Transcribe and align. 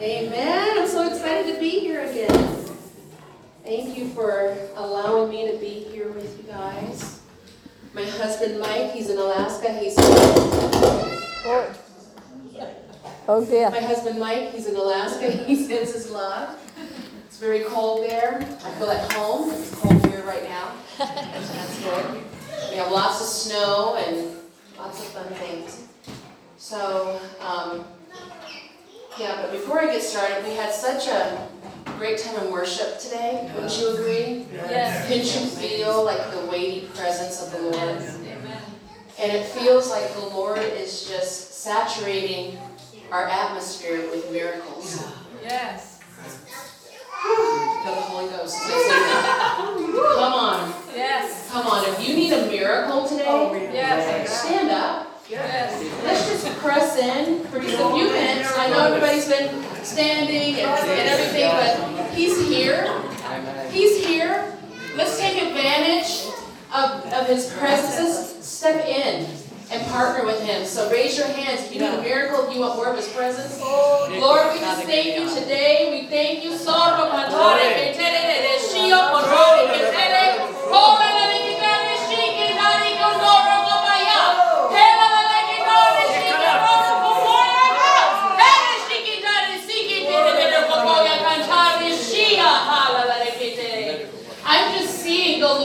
Amen. 0.00 0.78
I'm 0.78 0.88
so 0.88 1.06
excited 1.08 1.54
to 1.54 1.60
be 1.60 1.78
here 1.80 2.00
again. 2.08 2.30
Thank 3.64 3.98
you 3.98 4.08
for 4.10 4.56
allowing 4.76 5.28
me 5.30 5.50
to 5.52 5.58
be 5.58 5.84
here 5.92 6.10
with 6.12 6.38
you 6.38 6.50
guys. 6.50 7.20
My 7.92 8.04
husband 8.04 8.58
Mike, 8.60 8.92
he's 8.92 9.10
in 9.10 9.18
Alaska. 9.18 9.72
He's 9.74 9.94
Oh. 11.42 11.74
Oh 13.28 13.44
dear. 13.44 13.70
my 13.70 13.80
husband 13.80 14.18
Mike, 14.18 14.52
he's 14.52 14.66
in 14.66 14.74
Alaska. 14.76 15.30
He 15.46 15.54
sends 15.66 15.92
his 15.92 16.10
love. 16.10 16.58
It's 17.26 17.38
very 17.38 17.64
cold 17.64 18.02
there. 18.08 18.38
I 18.64 18.70
feel 18.72 18.90
at 18.90 19.12
home. 19.12 19.50
It's 19.50 19.74
cold 19.74 20.04
here 20.06 20.22
right 20.24 20.44
now. 20.44 20.72
That's 20.98 21.82
good. 21.84 22.22
We 22.70 22.76
have 22.76 22.90
lots 22.90 23.20
of 23.20 23.26
snow 23.26 23.96
and 23.96 24.34
lots 24.78 24.98
of 25.00 25.06
fun 25.06 25.26
things. 25.34 25.86
So, 26.56 27.20
um, 27.40 27.84
yeah, 29.20 29.42
but 29.42 29.52
before 29.52 29.80
I 29.80 29.86
get 29.86 30.02
started, 30.02 30.44
we 30.44 30.54
had 30.54 30.72
such 30.72 31.06
a 31.08 31.46
great 31.98 32.18
time 32.18 32.42
in 32.42 32.50
worship 32.50 32.98
today. 32.98 33.50
Wouldn't 33.54 33.78
you 33.78 33.88
agree? 33.94 34.46
Yes. 34.52 35.08
Didn't 35.08 35.26
you 35.34 35.50
feel 35.50 36.04
like 36.04 36.30
the 36.32 36.46
weighty 36.46 36.86
presence 36.88 37.42
of 37.42 37.52
the 37.52 37.58
Lord? 37.70 38.02
And 39.20 39.32
it 39.32 39.44
feels 39.44 39.90
like 39.90 40.10
the 40.14 40.20
Lord 40.20 40.58
is 40.60 41.06
just 41.06 41.52
saturating 41.62 42.58
our 43.12 43.28
atmosphere 43.28 44.08
with 44.10 44.30
miracles. 44.32 45.04
Yes. 45.42 46.00
Feel 47.22 47.94
the 47.94 48.00
Holy 48.00 48.30
Ghost 48.30 48.56
as 48.56 48.70
I 48.70 48.78
say 48.78 48.88
that. 48.88 49.56
Come 50.14 50.32
on, 50.32 50.74
Yes. 50.96 51.50
come 51.50 51.66
on. 51.66 51.84
If 51.84 52.08
you 52.08 52.14
need 52.16 52.32
a 52.32 52.46
miracle 52.46 53.06
today, 53.06 53.70
Yes. 53.74 54.40
stand 54.42 54.70
up. 54.70 55.09
Yes. 55.30 55.80
Let's 56.02 56.28
just 56.28 56.58
press 56.58 56.96
in 56.96 57.44
for 57.46 57.60
just 57.60 57.74
a 57.74 57.94
few 57.94 58.10
minutes. 58.10 58.52
I 58.58 58.68
know 58.68 58.86
everybody's 58.88 59.28
been 59.28 59.62
standing 59.84 60.56
and, 60.58 60.90
and 60.90 61.08
everything, 61.08 61.50
but 61.52 62.10
he's 62.10 62.48
here. 62.48 62.92
He's 63.70 64.04
here. 64.04 64.58
Let's 64.96 65.20
take 65.20 65.40
advantage 65.40 66.26
of, 66.74 67.06
of 67.12 67.28
his 67.28 67.52
presence. 67.52 68.34
Let's 68.34 68.44
step 68.44 68.84
in 68.84 69.24
and 69.70 69.86
partner 69.92 70.26
with 70.26 70.42
him. 70.42 70.66
So 70.66 70.90
raise 70.90 71.16
your 71.16 71.28
hands. 71.28 71.62
If 71.62 71.74
you 71.74 71.80
need 71.80 71.96
a 71.96 72.02
miracle, 72.02 72.48
if 72.48 72.52
you 72.52 72.60
want 72.62 72.74
more 72.74 72.88
of 72.88 72.96
his 72.96 73.08
presence. 73.10 73.60
Lord, 73.60 74.52
we 74.52 74.58
just 74.58 74.82
thank 74.82 75.16
you 75.16 75.28
today. 75.32 76.02
We 76.02 76.08
thank 76.08 76.42
you. 76.42 76.50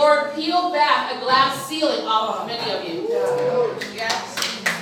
Lord 0.06 0.36
peel 0.36 0.72
back 0.72 1.16
a 1.16 1.20
glass 1.20 1.66
ceiling 1.66 2.06
off 2.06 2.42
of 2.42 2.45
many 2.45 2.72
of 2.72 2.88
you. 2.88 3.09
Yes. 3.92 4.38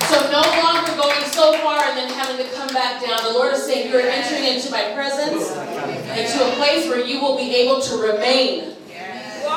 So 0.10 0.20
no 0.30 0.42
longer 0.62 0.92
going 1.02 1.24
so 1.32 1.58
far 1.60 1.80
and 1.80 1.98
then 1.98 2.10
having 2.10 2.46
to 2.46 2.52
come 2.52 2.68
back 2.74 3.02
down. 3.02 3.24
The 3.24 3.32
Lord 3.32 3.54
is 3.54 3.64
saying 3.64 3.90
you're 3.90 4.02
entering 4.02 4.44
into 4.44 4.70
my 4.70 4.92
presence, 4.94 5.50
into 5.50 6.46
a 6.46 6.52
place 6.58 6.90
where 6.90 7.00
you 7.00 7.22
will 7.22 7.38
be 7.38 7.56
able 7.56 7.80
to 7.80 7.96
remain. 7.96 8.76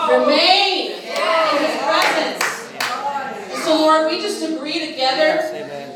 Remain 0.08 0.92
in 0.92 1.58
His 1.58 1.76
presence. 1.82 2.70
And 3.50 3.62
so 3.64 3.74
Lord, 3.74 4.08
we 4.08 4.22
just 4.22 4.48
agree 4.48 4.86
together 4.86 5.50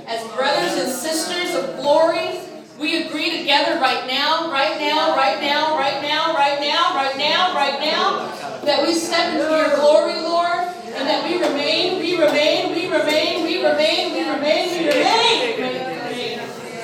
as 0.09 0.27
brothers 0.33 0.83
and 0.83 0.91
sisters 0.91 1.55
of 1.55 1.77
glory. 1.77 2.41
We 2.81 3.05
agree 3.05 3.39
together 3.39 3.78
right 3.78 4.06
now, 4.06 4.50
right 4.50 4.81
now, 4.81 5.14
right 5.14 5.39
now, 5.39 5.77
right 5.77 6.00
now, 6.00 6.33
right 6.33 6.59
now, 6.62 6.97
right 6.97 7.14
now, 7.19 7.55
right 7.55 7.78
now, 7.78 8.33
that 8.64 8.87
we 8.87 8.95
step 8.95 9.34
into 9.34 9.45
your 9.45 9.77
glory, 9.77 10.14
Lord, 10.14 10.64
and 10.97 11.05
that 11.06 11.22
we 11.28 11.37
remain, 11.37 12.00
we 12.00 12.16
remain, 12.16 12.72
we 12.72 12.88
remain, 12.88 13.44
we 13.44 13.62
remain, 13.62 14.15
we 14.15 14.25
remain, 14.25 14.81
we 14.81 14.88
remain. 14.88 15.60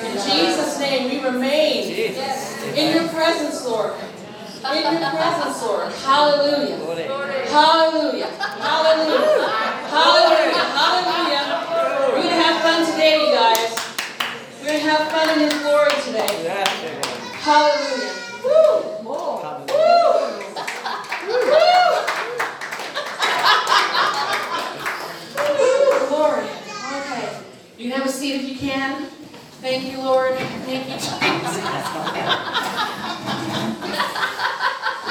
In 0.05 0.13
Jesus' 0.21 0.77
name, 0.79 1.09
we 1.09 1.19
remain 1.25 1.89
in 1.89 2.93
your 2.93 3.09
presence, 3.09 3.65
Lord. 3.65 3.93
In 3.97 5.01
your 5.01 5.09
presence, 5.09 5.61
Lord. 5.63 5.91
Hallelujah. 5.93 6.77
Hallelujah. 7.49 8.29
Hallelujah. 8.37 9.33
Hallelujah. 9.89 10.61
Hallelujah. 10.77 11.45
We're 12.13 12.21
going 12.21 12.29
to 12.29 12.35
have 12.37 12.61
fun 12.61 12.85
today, 12.85 13.25
you 13.25 13.33
guys. 13.33 13.66
We're 14.87 14.93
going 14.93 15.05
to 15.05 15.11
have 15.11 15.27
fun 15.27 15.37
in 15.37 15.43
His 15.51 15.59
glory 15.63 15.91
today. 16.05 16.31
Hallelujah. 17.41 18.13
Woo. 18.41 19.03
Woo. 19.03 19.35
Woo. 21.27 21.35
Glory. 26.07 26.47
Okay. 26.93 27.25
You 27.77 27.83
can 27.89 27.97
have 27.99 28.07
a 28.07 28.09
seat 28.09 28.35
if 28.35 28.43
you 28.47 28.55
can. 28.55 29.07
Thank 29.59 29.91
you, 29.91 29.97
Lord. 29.97 30.35
Thank 30.37 30.87
you, 30.87 30.93
Jesus. 30.93 31.17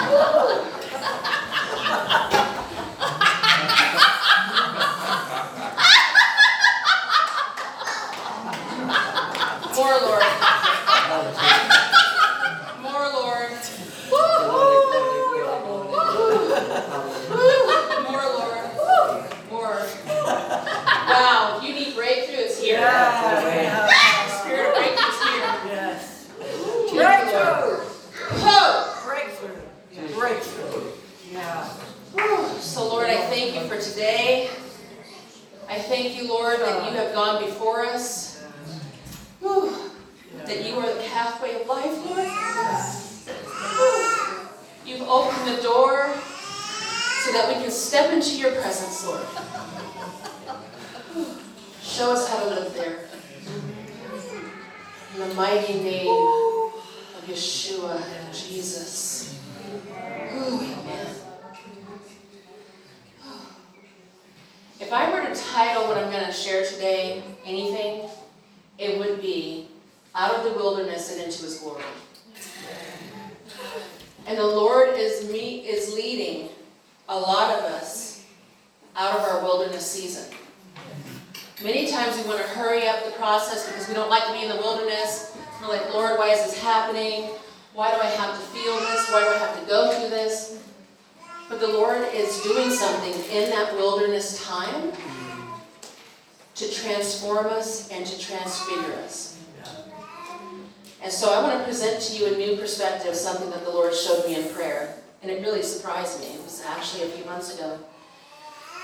More, 0.06 0.62
Lord. 10.02 10.24
More, 12.82 13.08
Lord. 13.12 13.52
More, 18.04 18.26
Lord. 18.36 18.64
More. 19.50 19.78
Wow, 21.06 21.60
you 21.62 21.70
need 21.74 21.94
breakthrough, 21.94 22.44
it's 22.44 22.58
here. 22.60 22.78
Spirit 24.40 24.66
of 24.68 24.74
breakthrough 24.74 25.10
is 25.10 25.20
here. 25.22 25.50
Thank 26.96 27.24
you, 27.32 27.38
Lord. 27.38 27.80
Ho! 28.40 28.92
Breakthrough. 30.14 30.84
Yeah. 31.30 31.64
Whew. 32.14 32.58
So, 32.60 32.88
Lord, 32.88 33.08
I 33.08 33.16
thank 33.26 33.54
you 33.54 33.62
for 33.68 33.78
today. 33.78 34.48
I 35.68 35.78
thank 35.78 36.16
you, 36.16 36.28
Lord, 36.28 36.60
that 36.60 36.90
you 36.90 36.96
have 36.96 37.12
gone 37.12 37.44
before 37.44 37.84
us. 37.84 38.42
Whew. 39.40 39.90
That 40.46 40.64
you 40.64 40.76
are 40.76 40.86
the 40.86 41.00
pathway 41.02 41.60
of 41.60 41.66
life, 41.66 41.94
Lord. 42.06 42.28
Whew. 43.76 44.48
You've 44.86 45.08
opened 45.08 45.56
the 45.56 45.62
door 45.62 46.14
so 47.24 47.32
that 47.32 47.48
we 47.48 47.54
can 47.54 47.70
step 47.70 48.12
into 48.12 48.36
your 48.36 48.52
presence, 48.52 49.04
Lord. 49.06 49.26
Whew. 51.12 51.26
Show 51.82 52.12
us 52.12 52.28
how 52.28 52.38
to 52.40 52.46
live 52.46 52.72
there. 52.74 53.08
In 55.14 55.28
the 55.28 55.34
mighty 55.34 55.74
name 55.74 56.08
of 56.08 57.24
Yeshua, 57.26 58.02
Jesus. 58.32 59.34
Whew, 60.30 60.60
Amen. 60.60 61.06
If 64.78 64.92
I 64.92 65.10
were 65.10 65.22
to 65.26 65.34
title 65.34 65.88
what 65.88 65.96
I'm 65.96 66.10
going 66.12 66.26
to 66.26 66.32
share 66.32 66.64
today 66.64 67.22
anything, 67.46 68.08
it 68.78 68.98
would 68.98 69.22
be 69.22 69.68
Out 70.14 70.34
of 70.34 70.44
the 70.44 70.50
Wilderness 70.50 71.10
and 71.12 71.22
Into 71.22 71.42
His 71.44 71.58
Glory. 71.58 71.82
And 74.26 74.36
the 74.36 74.46
Lord 74.46 74.90
is 74.96 75.30
me 75.32 75.66
is 75.66 75.94
leading 75.94 76.50
a 77.08 77.18
lot 77.18 77.56
of 77.56 77.64
us 77.64 78.24
out 78.96 79.18
of 79.18 79.22
our 79.22 79.40
wilderness 79.42 79.90
season. 79.90 80.30
Many 81.64 81.90
times 81.90 82.16
we 82.18 82.24
want 82.28 82.40
to 82.42 82.48
hurry 82.48 82.86
up 82.86 83.02
the 83.04 83.12
process 83.12 83.66
because 83.66 83.88
we 83.88 83.94
don't 83.94 84.10
like 84.10 84.26
to 84.26 84.32
be 84.32 84.42
in 84.42 84.48
the 84.50 84.56
wilderness. 84.56 85.36
We're 85.62 85.68
like, 85.68 85.92
Lord, 85.92 86.18
why 86.18 86.28
is 86.28 86.44
this 86.44 86.58
happening? 86.62 87.30
Why 87.72 87.90
do 87.94 88.00
I 88.00 88.06
have 88.06 88.34
to 88.34 88.40
feel 88.48 88.76
this? 88.76 89.10
Why 89.10 89.20
do 89.22 89.28
I 89.28 89.38
have 89.38 89.58
to 89.60 89.66
go 89.66 89.90
through 89.98 90.10
this? 90.10 90.62
But 91.48 91.60
the 91.60 91.68
Lord 91.68 92.08
is 92.12 92.40
doing 92.42 92.70
something 92.70 93.14
in 93.30 93.50
that 93.50 93.72
wilderness 93.74 94.44
time 94.44 94.92
to 96.56 96.72
transform 96.72 97.46
us 97.46 97.88
and 97.90 98.04
to 98.04 98.18
transfigure 98.18 98.94
us. 99.04 99.38
And 101.02 101.12
so 101.12 101.32
I 101.32 101.40
want 101.40 101.58
to 101.58 101.64
present 101.64 102.02
to 102.02 102.16
you 102.16 102.34
a 102.34 102.36
new 102.36 102.56
perspective, 102.56 103.14
something 103.14 103.50
that 103.50 103.64
the 103.64 103.70
Lord 103.70 103.94
showed 103.94 104.26
me 104.26 104.34
in 104.34 104.48
prayer. 104.54 104.96
And 105.22 105.30
it 105.30 105.34
really 105.46 105.62
surprised 105.62 106.20
me. 106.20 106.26
It 106.26 106.42
was 106.42 106.60
actually 106.66 107.04
a 107.04 107.08
few 107.10 107.24
months 107.24 107.56
ago 107.56 107.78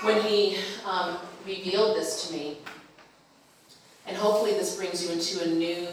when 0.01 0.21
He 0.21 0.57
um, 0.85 1.17
revealed 1.45 1.97
this 1.97 2.25
to 2.27 2.33
me. 2.33 2.57
And 4.07 4.15
hopefully, 4.15 4.51
this 4.53 4.77
brings 4.77 5.05
you 5.05 5.11
into 5.11 5.43
a 5.43 5.47
new 5.47 5.87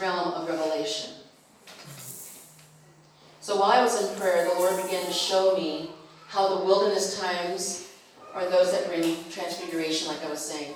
realm 0.00 0.34
of 0.34 0.48
revelation. 0.48 1.12
So 3.40 3.54
while 3.56 3.70
I 3.70 3.82
was 3.82 4.02
in 4.02 4.18
prayer, 4.18 4.48
the 4.48 4.54
Lord 4.54 4.82
began 4.82 5.06
to 5.06 5.12
show 5.12 5.56
me 5.56 5.90
how 6.26 6.56
the 6.56 6.64
wilderness 6.64 7.20
times 7.20 7.88
are 8.34 8.48
those 8.50 8.72
that 8.72 8.88
bring 8.88 9.16
transfiguration, 9.30 10.08
like 10.08 10.24
I 10.24 10.30
was 10.30 10.44
saying. 10.44 10.74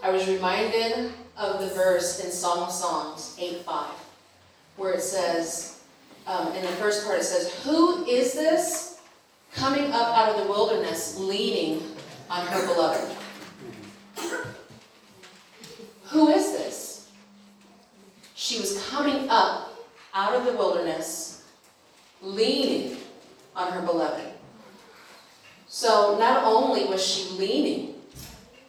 I 0.00 0.10
was 0.10 0.28
reminded 0.28 1.12
of 1.36 1.60
the 1.60 1.74
verse 1.74 2.24
in 2.24 2.30
Song 2.30 2.60
of 2.60 2.70
Songs 2.70 3.36
8 3.40 3.62
5. 3.62 3.90
where 4.76 4.92
it 4.92 5.02
says, 5.02 5.71
um, 6.26 6.52
in 6.54 6.62
the 6.62 6.68
first 6.68 7.04
part, 7.04 7.18
it 7.18 7.24
says, 7.24 7.52
Who 7.64 8.04
is 8.06 8.32
this 8.32 9.00
coming 9.54 9.92
up 9.92 10.16
out 10.16 10.28
of 10.30 10.42
the 10.42 10.50
wilderness, 10.50 11.18
leaning 11.18 11.82
on 12.30 12.46
her 12.46 12.66
beloved? 12.66 13.16
Who 16.06 16.28
is 16.28 16.52
this? 16.52 17.10
She 18.34 18.60
was 18.60 18.86
coming 18.88 19.28
up 19.30 19.72
out 20.14 20.34
of 20.34 20.44
the 20.44 20.52
wilderness, 20.52 21.44
leaning 22.20 22.98
on 23.56 23.72
her 23.72 23.82
beloved. 23.82 24.28
So 25.68 26.18
not 26.18 26.44
only 26.44 26.84
was 26.84 27.04
she 27.04 27.30
leaning 27.30 27.94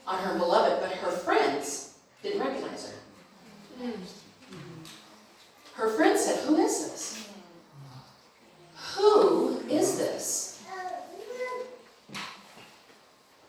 on 0.08 0.20
her 0.20 0.38
beloved, 0.38 0.82
but 0.82 0.92
her 0.98 1.12
friends 1.12 1.98
didn't 2.22 2.40
recognize 2.40 2.94
her. 3.80 3.92
Her 5.74 5.90
friends 5.90 6.22
said, 6.22 6.40
Who 6.46 6.58
is 6.58 6.90
this? 6.90 7.23
Who 8.96 9.60
is 9.70 9.98
this? 9.98 10.62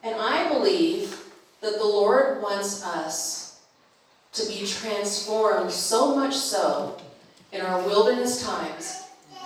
And 0.03 0.15
I 0.17 0.49
believe 0.53 1.25
that 1.61 1.79
the 1.79 1.85
Lord 1.85 2.43
wants 2.43 2.85
us 2.85 3.63
to 4.35 4.47
be 4.47 4.67
transformed 4.67 5.71
so 5.71 6.15
much 6.15 6.35
so 6.35 6.99
in 7.53 7.61
our 7.61 7.83
wilderness 7.83 8.45
times 8.45 9.05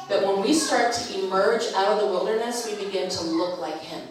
that 0.09 0.27
when 0.27 0.43
we 0.43 0.53
start 0.55 0.93
to 0.93 1.25
emerge 1.25 1.63
out 1.75 1.89
of 1.89 2.01
the 2.01 2.07
wilderness, 2.07 2.67
we 2.67 2.85
begin 2.85 3.09
to 3.11 3.23
look 3.25 3.61
like 3.61 3.79
Him. 3.81 4.03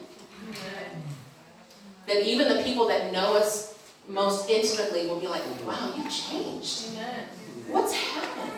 That 2.05 2.25
even 2.25 2.47
the 2.47 2.63
people 2.63 2.87
that 2.87 3.11
know 3.11 3.35
us 3.35 3.77
most 4.07 4.49
intimately 4.49 5.07
will 5.07 5.19
be 5.19 5.27
like, 5.27 5.41
wow, 5.65 5.93
you 5.97 6.09
changed. 6.09 6.87
Amen. 6.91 7.25
What's 7.67 7.93
happened? 7.93 8.51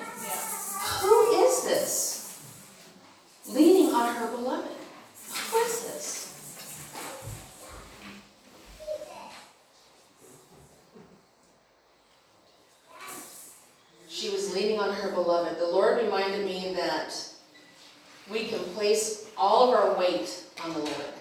Who 1.02 1.44
is 1.44 1.64
this? 1.64 2.19
Leaning 3.54 3.94
on 3.94 4.14
her 4.14 4.28
beloved. 4.36 4.70
Who 5.52 5.58
is 5.58 5.84
this? 5.84 6.26
She 14.08 14.30
was 14.30 14.54
leaning 14.54 14.80
on 14.80 14.94
her 14.94 15.12
beloved. 15.12 15.60
The 15.60 15.66
Lord 15.66 16.04
reminded 16.04 16.46
me 16.46 16.74
that 16.76 17.16
we 18.30 18.46
can 18.46 18.60
place 18.76 19.30
all 19.36 19.70
of 19.70 19.80
our 19.80 19.98
weight 19.98 20.44
on 20.64 20.74
the 20.74 20.80
Lord. 20.80 21.14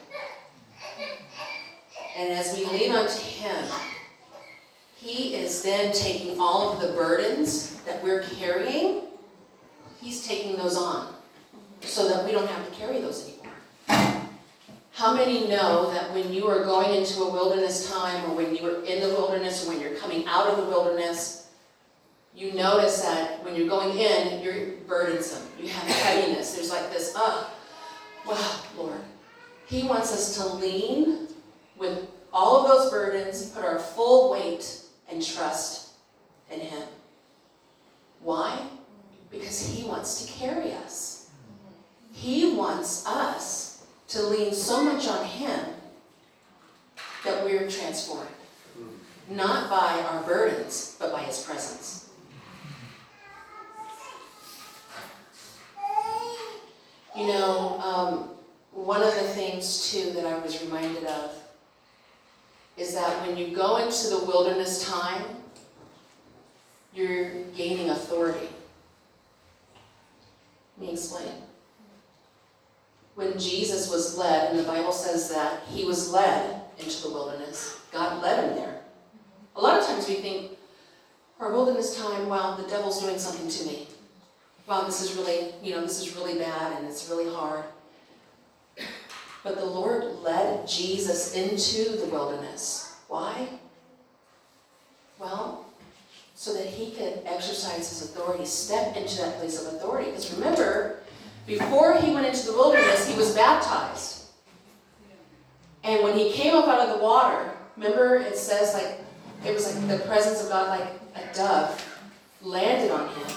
And 2.16 2.30
as 2.30 2.56
we 2.56 2.66
lean 2.66 2.92
onto 2.92 3.22
Him, 3.22 3.64
He 4.96 5.34
is 5.36 5.62
then 5.62 5.92
taking 5.92 6.38
all 6.38 6.72
of 6.72 6.80
the 6.82 6.88
burdens 6.88 7.76
that 7.86 8.02
we're 8.02 8.22
carrying 8.22 9.02
He's 10.00 10.26
taking 10.26 10.56
those 10.56 10.76
on 10.76 11.17
so 11.88 12.08
that 12.08 12.24
we 12.24 12.32
don't 12.32 12.48
have 12.48 12.68
to 12.68 12.74
carry 12.76 13.00
those 13.00 13.24
anymore. 13.24 14.28
How 14.92 15.14
many 15.14 15.46
know 15.48 15.92
that 15.92 16.12
when 16.12 16.32
you 16.32 16.48
are 16.48 16.64
going 16.64 16.94
into 16.94 17.22
a 17.22 17.30
wilderness 17.30 17.90
time 17.90 18.24
or 18.28 18.34
when 18.34 18.54
you 18.54 18.66
are 18.66 18.84
in 18.84 19.00
the 19.00 19.08
wilderness 19.08 19.64
or 19.64 19.68
when 19.68 19.80
you're 19.80 19.94
coming 19.94 20.26
out 20.26 20.48
of 20.48 20.56
the 20.56 20.64
wilderness, 20.64 21.50
you 22.34 22.52
notice 22.52 23.02
that 23.02 23.42
when 23.44 23.54
you're 23.54 23.68
going 23.68 23.96
in, 23.96 24.42
you're 24.42 24.76
burdensome. 24.86 25.42
You 25.60 25.68
have 25.68 25.88
heaviness. 25.88 26.54
There's 26.54 26.70
like 26.70 26.90
this, 26.90 27.12
ah, 27.16 27.52
wow, 28.26 28.60
Lord. 28.76 29.00
He 29.66 29.84
wants 29.84 30.12
us 30.12 30.36
to 30.36 30.46
lean 30.54 31.28
with 31.76 32.08
all 32.32 32.60
of 32.60 32.68
those 32.68 32.90
burdens, 32.90 33.50
put 33.50 33.64
our 33.64 33.78
full 33.78 34.30
weight 34.30 34.82
and 35.10 35.24
trust 35.24 35.90
in 36.50 36.60
Him. 36.60 36.82
Why? 38.20 38.60
Because 39.30 39.66
He 39.66 39.86
wants 39.86 40.24
to 40.24 40.32
carry 40.32 40.72
us. 40.72 41.17
He 42.20 42.50
wants 42.50 43.06
us 43.06 43.84
to 44.08 44.22
lean 44.24 44.52
so 44.52 44.82
much 44.82 45.06
on 45.06 45.24
Him 45.24 45.60
that 47.24 47.44
we're 47.44 47.70
transformed. 47.70 48.28
Not 49.30 49.70
by 49.70 50.02
our 50.10 50.24
burdens, 50.24 50.96
but 50.98 51.12
by 51.12 51.20
His 51.20 51.40
presence. 51.40 52.10
You 57.16 57.28
know, 57.28 57.78
um, 57.78 58.30
one 58.72 59.02
of 59.02 59.14
the 59.14 59.20
things 59.20 59.92
too 59.92 60.10
that 60.14 60.26
I 60.26 60.38
was 60.40 60.60
reminded 60.60 61.04
of 61.04 61.30
is 62.76 62.94
that 62.94 63.24
when 63.24 63.36
you 63.36 63.54
go 63.54 63.76
into 63.76 64.08
the 64.08 64.24
wilderness 64.24 64.84
time, 64.88 65.22
you're 66.92 67.30
gaining 67.56 67.90
authority. 67.90 68.48
Let 70.78 70.86
me 70.86 70.92
explain. 70.94 71.47
When 73.18 73.36
Jesus 73.36 73.90
was 73.90 74.16
led, 74.16 74.50
and 74.50 74.60
the 74.60 74.62
Bible 74.62 74.92
says 74.92 75.28
that 75.30 75.64
he 75.66 75.84
was 75.84 76.12
led 76.12 76.62
into 76.78 77.02
the 77.02 77.10
wilderness, 77.10 77.80
God 77.90 78.22
led 78.22 78.44
him 78.44 78.54
there. 78.54 78.80
A 79.56 79.60
lot 79.60 79.76
of 79.76 79.84
times 79.84 80.08
we 80.08 80.14
think, 80.14 80.52
our 81.40 81.50
wilderness 81.50 82.00
time, 82.00 82.28
wow, 82.28 82.54
the 82.54 82.68
devil's 82.68 83.02
doing 83.02 83.18
something 83.18 83.48
to 83.48 83.64
me. 83.64 83.88
Wow, 84.68 84.84
this 84.84 85.02
is 85.02 85.16
really, 85.16 85.52
you 85.60 85.74
know, 85.74 85.80
this 85.80 85.98
is 85.98 86.14
really 86.14 86.38
bad 86.38 86.78
and 86.78 86.86
it's 86.86 87.10
really 87.10 87.28
hard. 87.28 87.64
But 89.42 89.56
the 89.56 89.64
Lord 89.64 90.04
led 90.22 90.68
Jesus 90.68 91.34
into 91.34 91.96
the 91.96 92.06
wilderness. 92.06 92.98
Why? 93.08 93.48
Well, 95.18 95.66
so 96.36 96.54
that 96.54 96.66
he 96.66 96.92
could 96.92 97.22
exercise 97.26 97.88
his 97.88 98.04
authority, 98.04 98.44
step 98.44 98.96
into 98.96 99.16
that 99.22 99.40
place 99.40 99.60
of 99.60 99.74
authority. 99.74 100.10
Because 100.12 100.32
remember, 100.34 100.97
before 101.48 101.98
he 102.00 102.12
went 102.12 102.26
into 102.26 102.46
the 102.46 102.52
wilderness, 102.52 103.08
he 103.08 103.16
was 103.16 103.34
baptized. 103.34 104.26
And 105.82 106.04
when 106.04 106.16
he 106.16 106.30
came 106.30 106.54
up 106.54 106.68
out 106.68 106.86
of 106.86 106.96
the 106.96 107.02
water, 107.02 107.50
remember 107.76 108.16
it 108.16 108.36
says 108.36 108.74
like 108.74 109.00
it 109.44 109.54
was 109.54 109.74
like 109.74 109.88
the 109.88 110.04
presence 110.06 110.42
of 110.42 110.50
God, 110.50 110.78
like 110.78 110.88
a 111.16 111.34
dove, 111.34 112.04
landed 112.42 112.90
on 112.90 113.08
him. 113.08 113.36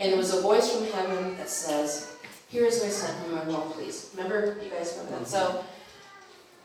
And 0.00 0.10
there 0.10 0.18
was 0.18 0.34
a 0.34 0.40
voice 0.40 0.74
from 0.74 0.86
heaven 0.88 1.36
that 1.36 1.48
says, 1.48 2.16
Here 2.48 2.64
is 2.64 2.82
my 2.82 2.88
son 2.88 3.14
whom 3.22 3.38
I 3.38 3.44
well 3.44 3.70
pleased. 3.70 4.16
Remember, 4.16 4.58
you 4.62 4.70
guys 4.70 4.96
remember 4.98 5.20
that? 5.20 5.28
So 5.28 5.64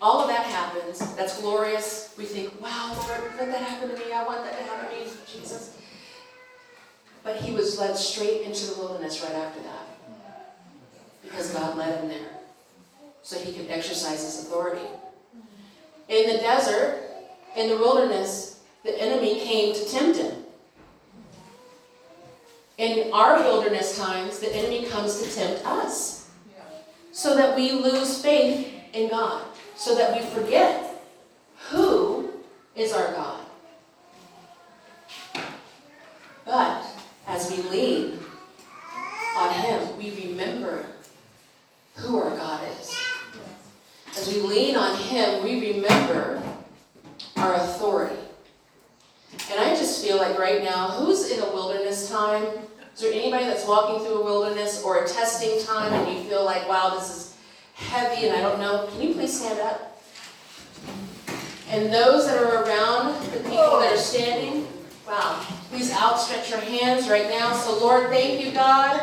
all 0.01 0.21
of 0.21 0.27
that 0.29 0.45
happens. 0.45 0.99
That's 1.15 1.39
glorious. 1.39 2.15
We 2.17 2.25
think, 2.25 2.59
wow, 2.59 2.95
Lord, 3.07 3.21
let 3.37 3.51
that 3.51 3.61
happen 3.61 3.89
to 3.89 3.95
me. 3.95 4.11
I 4.11 4.25
want 4.25 4.43
that 4.43 4.57
to 4.57 4.63
happen 4.63 4.89
to 4.89 5.05
me, 5.05 5.11
Jesus. 5.31 5.77
But 7.23 7.37
he 7.37 7.53
was 7.53 7.79
led 7.79 7.95
straight 7.95 8.41
into 8.41 8.65
the 8.65 8.79
wilderness 8.79 9.21
right 9.21 9.35
after 9.35 9.61
that. 9.61 9.70
Because 11.31 11.51
God 11.51 11.77
led 11.77 12.01
him 12.01 12.09
there. 12.09 12.29
So 13.23 13.39
he 13.39 13.53
could 13.53 13.71
exercise 13.71 14.23
his 14.23 14.45
authority. 14.45 14.85
In 16.09 16.29
the 16.29 16.39
desert, 16.39 17.01
in 17.55 17.69
the 17.69 17.77
wilderness, 17.77 18.59
the 18.83 19.01
enemy 19.01 19.39
came 19.39 19.73
to 19.73 19.85
tempt 19.89 20.19
him. 20.19 20.35
In 22.77 23.13
our 23.13 23.41
wilderness 23.43 23.97
times, 23.97 24.39
the 24.39 24.53
enemy 24.55 24.85
comes 24.85 25.21
to 25.21 25.33
tempt 25.33 25.65
us. 25.65 26.29
So 27.11 27.35
that 27.35 27.55
we 27.55 27.71
lose 27.71 28.21
faith 28.21 28.67
in 28.93 29.09
God 29.09 29.43
so 29.81 29.95
that 29.95 30.15
we 30.15 30.23
forget 30.27 31.01
who 31.69 32.29
is 32.75 32.93
our 32.93 33.11
God. 33.13 33.45
But 36.45 36.85
as 37.27 37.49
we 37.49 37.63
lean 37.69 38.19
on 39.37 39.53
Him, 39.53 39.97
we 39.97 40.27
remember 40.27 40.85
who 41.95 42.19
our 42.19 42.35
God 42.37 42.61
is. 42.79 42.95
As 44.17 44.33
we 44.33 44.41
lean 44.41 44.75
on 44.75 44.97
Him, 44.97 45.43
we 45.43 45.73
remember 45.73 46.41
our 47.37 47.55
authority. 47.55 48.15
And 49.49 49.59
I 49.59 49.75
just 49.75 50.03
feel 50.03 50.17
like 50.17 50.37
right 50.37 50.63
now, 50.63 50.89
who's 50.89 51.29
in 51.29 51.39
a 51.39 51.45
wilderness 51.45 52.09
time? 52.09 52.43
Is 52.93 53.01
there 53.01 53.13
anybody 53.13 53.45
that's 53.45 53.65
walking 53.65 54.05
through 54.05 54.21
a 54.21 54.23
wilderness 54.23 54.83
or 54.83 55.03
a 55.03 55.07
testing 55.07 55.63
time 55.65 55.93
and 55.93 56.17
you 56.17 56.23
feel 56.23 56.43
like, 56.43 56.67
wow, 56.67 56.95
this 56.95 57.09
is 57.09 57.37
heavy 57.73 58.27
and 58.27 58.35
I 58.35 58.41
don't 58.41 58.59
know, 58.59 58.87
can 58.91 59.01
you 59.01 59.13
please 59.13 59.39
stand 59.39 59.59
up? 59.59 60.01
And 61.69 61.91
those 61.91 62.27
that 62.27 62.37
are 62.37 62.63
around 62.63 63.15
the 63.31 63.39
people 63.39 63.79
that 63.79 63.93
are 63.93 63.97
standing, 63.97 64.67
wow, 65.07 65.41
please 65.69 65.91
outstretch 65.93 66.49
your 66.49 66.59
hands 66.59 67.09
right 67.09 67.29
now. 67.29 67.53
So, 67.53 67.79
Lord, 67.79 68.09
thank 68.09 68.45
you, 68.45 68.51
God. 68.51 68.99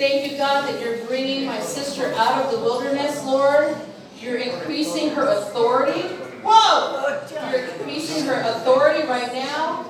Thank 0.00 0.32
you, 0.32 0.38
God, 0.38 0.66
that 0.66 0.80
you're 0.80 1.04
bringing 1.04 1.44
my 1.44 1.60
sister 1.60 2.10
out 2.16 2.42
of 2.42 2.52
the 2.52 2.58
wilderness, 2.60 3.22
Lord. 3.22 3.76
You're 4.18 4.38
increasing 4.38 5.10
her 5.10 5.28
authority. 5.28 6.08
Whoa! 6.42 7.20
You're 7.52 7.66
increasing 7.66 8.24
her 8.24 8.40
authority 8.40 9.06
right 9.06 9.30
now. 9.34 9.84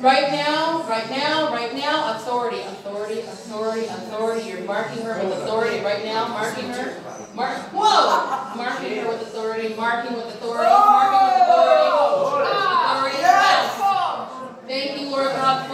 Right 0.00 0.30
now, 0.30 0.86
right 0.88 1.10
now, 1.10 1.50
right 1.50 1.74
now, 1.74 2.14
authority, 2.14 2.60
authority, 2.60 3.18
authority, 3.22 3.86
authority. 3.86 4.48
You're 4.48 4.60
marking 4.60 5.02
her 5.02 5.18
with 5.24 5.38
authority 5.38 5.80
right 5.80 6.04
now, 6.04 6.28
marking 6.28 6.68
her. 6.68 7.02
Mark, 7.34 7.58
whoa! 7.74 8.54
Marking 8.54 8.96
her 8.98 9.08
with 9.08 9.22
authority, 9.22 9.74
marking 9.74 10.14
with 10.14 10.26
authority, 10.26 10.70
marking 10.70 11.26
with 11.26 11.48
authority. 11.48 12.46
Authority 12.46 13.18
as 13.24 13.78
well. 13.80 14.56
Thank 14.68 15.00
you, 15.00 15.10
Lord 15.10 15.32
God, 15.32 15.68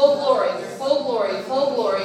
full 0.00 0.40
weight 0.40 0.50
in 0.50 0.60
your, 0.60 0.68
your 0.68 0.78
full 0.78 1.04
glory, 1.04 1.30
your 1.30 1.42
full 1.44 1.68
full 1.76 1.76
glory, 1.76 2.02
full 2.02 2.04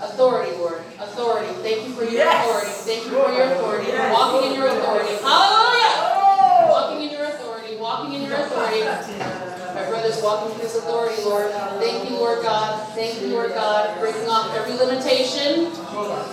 Authority, 0.00 0.52
Lord, 0.58 0.82
authority. 0.98 1.52
Thank 1.62 1.88
you 1.88 1.94
for 1.94 2.02
your 2.04 2.12
Yes. 2.12 2.44
authority. 2.44 2.70
Thank 2.84 3.04
you 3.04 3.10
for 3.12 3.32
your 3.32 3.46
authority. 3.52 3.86
Yes. 3.88 4.12
Walking 4.12 4.50
in 4.50 4.58
your 4.58 4.66
authority. 4.66 5.14
Hallelujah! 5.22 5.94
Oh! 6.12 6.66
Walking 6.68 7.02
in 7.06 7.10
your 7.10 7.24
authority, 7.24 7.76
walking 7.76 8.12
in 8.12 8.22
your 8.22 8.36
authority. 8.36 8.80
My 8.82 9.88
brother's 9.88 10.20
walking 10.20 10.54
in 10.54 10.60
his 10.60 10.76
authority, 10.76 11.22
Lord. 11.22 11.50
Thank 11.80 12.10
you, 12.10 12.16
Lord 12.16 12.42
God. 12.42 12.88
Thank 12.94 13.22
you, 13.22 13.28
Lord 13.28 13.54
God. 13.54 13.98
Breaking 14.00 14.28
off 14.28 14.52
every 14.54 14.74
limitation. 14.74 15.72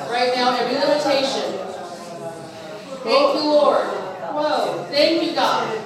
Right 0.10 0.34
now, 0.36 0.58
every 0.58 0.78
limitation. 0.78 1.58
Thank 3.04 3.36
you, 3.36 3.46
Lord. 3.46 3.86
Whoa. 3.86 4.86
Thank 4.90 5.24
you, 5.24 5.34
God. 5.34 5.78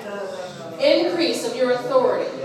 Increase 0.79 1.45
of 1.45 1.55
your 1.55 1.71
authority. 1.71 2.44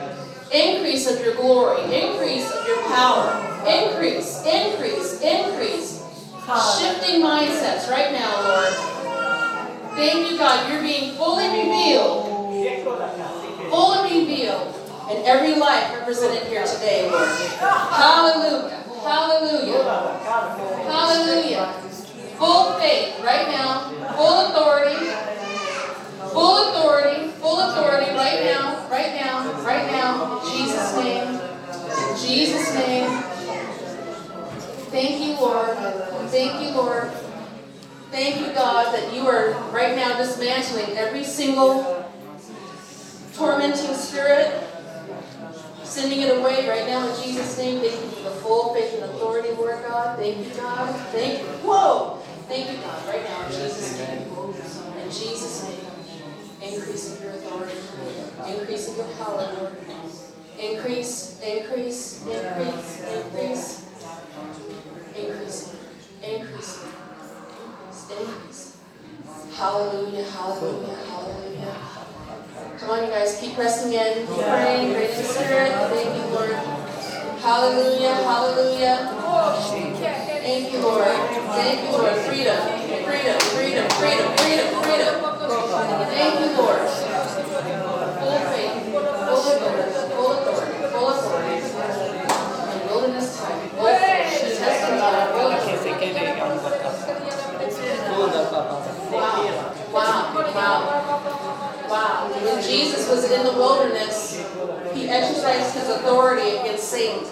Increase 0.53 1.09
of 1.09 1.25
your 1.25 1.37
glory. 1.37 1.83
Increase 1.85 2.51
of 2.51 2.67
your 2.67 2.83
power. 2.89 3.39
Increase, 3.67 4.45
increase, 4.45 5.21
increase. 5.21 6.03
Shifting 6.81 7.23
mindsets 7.23 7.89
right 7.89 8.11
now, 8.11 8.35
Lord. 8.43 8.75
Thank 9.95 10.29
you, 10.31 10.39
God. 10.39 10.73
You're 10.73 10.83
being 10.83 11.15
fully 11.15 11.47
revealed. 11.47 12.27
Fully 13.71 14.21
revealed 14.21 14.75
in 15.13 15.25
every 15.25 15.55
life 15.55 15.93
represented 15.95 16.49
here 16.49 16.67
today, 16.67 17.09
Lord. 17.09 17.29
Hallelujah. 17.59 18.83
Hallelujah. 19.05 19.85
Hallelujah. 20.91 21.73
Full 22.39 22.79
faith 22.81 23.21
right 23.23 23.47
now. 23.49 23.91
Full 24.17 24.47
authority. 24.47 24.97
Full 26.33 26.71
authority. 26.71 27.31
Full 27.41 27.61
authority 27.61 28.10
Jesus' 32.31 32.75
name. 32.75 33.11
Thank 34.91 35.21
you, 35.21 35.35
Lord. 35.35 35.77
Thank 36.31 36.63
you, 36.63 36.71
Lord. 36.71 37.11
Thank 38.13 38.41
you, 38.41 38.53
God, 38.55 38.95
that 38.95 39.13
you 39.13 39.27
are 39.27 39.51
right 39.73 39.97
now 39.97 40.17
dismantling 40.17 40.97
every 40.97 41.25
single 41.25 42.09
tormenting 43.35 43.95
spirit, 43.95 44.63
sending 45.83 46.21
it 46.21 46.39
away 46.39 46.69
right 46.69 46.87
now 46.87 47.09
in 47.09 47.23
Jesus' 47.23 47.59
name. 47.59 47.81
Thank 47.81 48.01
you 48.01 48.11
for 48.11 48.23
the 48.23 48.37
full 48.37 48.75
faith 48.75 48.95
and 48.95 49.05
authority, 49.05 49.51
Lord 49.51 49.83
God. 49.83 50.17
Thank 50.17 50.39
you, 50.47 50.55
God. 50.55 50.95
Thank 51.11 51.41
you. 51.41 51.47
Whoa! 51.67 52.19
Thank 52.47 52.71
you, 52.71 52.79
God, 52.79 53.09
right 53.09 53.25
now 53.25 53.47
in 53.47 53.53
Jesus' 53.53 53.99
name. 53.99 54.23
In 55.03 55.11
Jesus' 55.11 55.65
name. 55.65 55.81
Increase 56.63 57.13
of 57.13 57.23
your 57.23 57.33
authority. 57.33 57.77
Increase 58.47 58.89
of 58.89 58.97
your 58.99 59.07
power, 59.17 59.53
Lord. 59.59 59.77
Increase, 60.61 61.41
increase, 61.43 62.27
increase, 62.27 63.03
increase. 63.09 63.87
Increase, 65.17 65.75
increase, 66.23 66.85
increase. 67.53 68.11
increase. 68.11 68.77
Hallelujah, 69.57 70.25
hallelujah, 70.25 70.97
hallelujah. 71.09 71.77
Come 72.79 72.91
on, 72.91 73.05
you 73.05 73.11
guys, 73.11 73.39
keep 73.41 73.55
pressing 73.55 73.93
in, 73.93 74.27
keep 74.27 74.37
praying, 74.37 74.93
pray 74.93 75.09
in 75.13 75.25
Spirit. 75.25 75.73
Thank 75.93 76.17
you, 76.17 76.25
Lord. 76.33 76.53
Hallelujah, 77.41 78.15
hallelujah. 78.15 78.99
Thank 80.41 80.73
you, 80.73 80.79
Lord. 80.81 81.05
Thank 81.05 81.83
you, 81.85 81.91
Lord. 81.93 82.17
Freedom, 82.25 82.57
freedom, 83.05 83.41
freedom, 83.41 83.89
freedom, 83.91 84.29
freedom, 84.41 84.67
freedom. 84.81 85.15
Thank 86.09 86.35
you, 86.41 86.49
Lord. 86.57 86.81
Full 88.21 88.41
faith, 88.49 88.75
full 88.93 89.49
authority, 89.53 89.93
full 90.13 90.31
authority, 90.33 90.77
full 90.89 91.09
authority. 91.11 91.57
In 92.73 92.81
wilderness 92.89 93.29
time, 93.41 93.69
full 93.71 93.89
authority. 93.89 94.57
Testimony, 94.57 95.21
full 95.33 95.51
Wow, 99.93 100.33
wow, 101.89 102.10
When 102.29 102.63
Jesus 102.63 103.09
was 103.09 103.31
in 103.31 103.45
the 103.45 103.53
wilderness, 103.53 104.45
he 104.95 105.09
exercised 105.09 105.75
his 105.75 105.89
authority 105.89 106.57
against 106.59 106.85
Satan. 106.89 107.25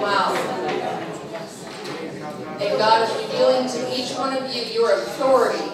Wow. 0.00 0.34
And 2.60 2.76
God 2.76 3.08
is 3.08 3.14
revealing 3.22 3.68
to 3.68 4.00
each 4.00 4.16
one 4.18 4.36
of 4.36 4.54
you 4.54 4.62
your 4.62 4.92
authority. 4.92 5.64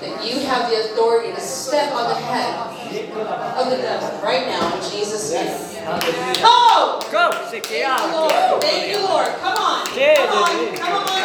That 0.00 0.24
you 0.26 0.40
have 0.40 0.70
the 0.70 0.76
authority 0.80 1.32
to 1.34 1.40
step 1.40 1.92
on 1.92 2.08
the 2.08 2.14
head 2.14 2.54
of 3.56 3.70
the 3.70 3.76
devil 3.76 4.20
right 4.22 4.46
now 4.46 4.74
in 4.74 4.90
Jesus' 4.90 5.32
name. 5.32 5.48
Oh! 6.44 7.00
Go! 7.12 7.30
Go, 7.30 7.48
Thank 7.50 7.70
you, 7.70 8.16
Lord. 8.16 8.62
Thank 8.62 8.88
you, 8.90 8.98
Lord. 9.00 9.28
Come 9.38 9.56
on. 9.56 9.86
Come 9.86 10.36
on. 10.42 10.76
Come 10.76 10.92
on. 10.92 11.22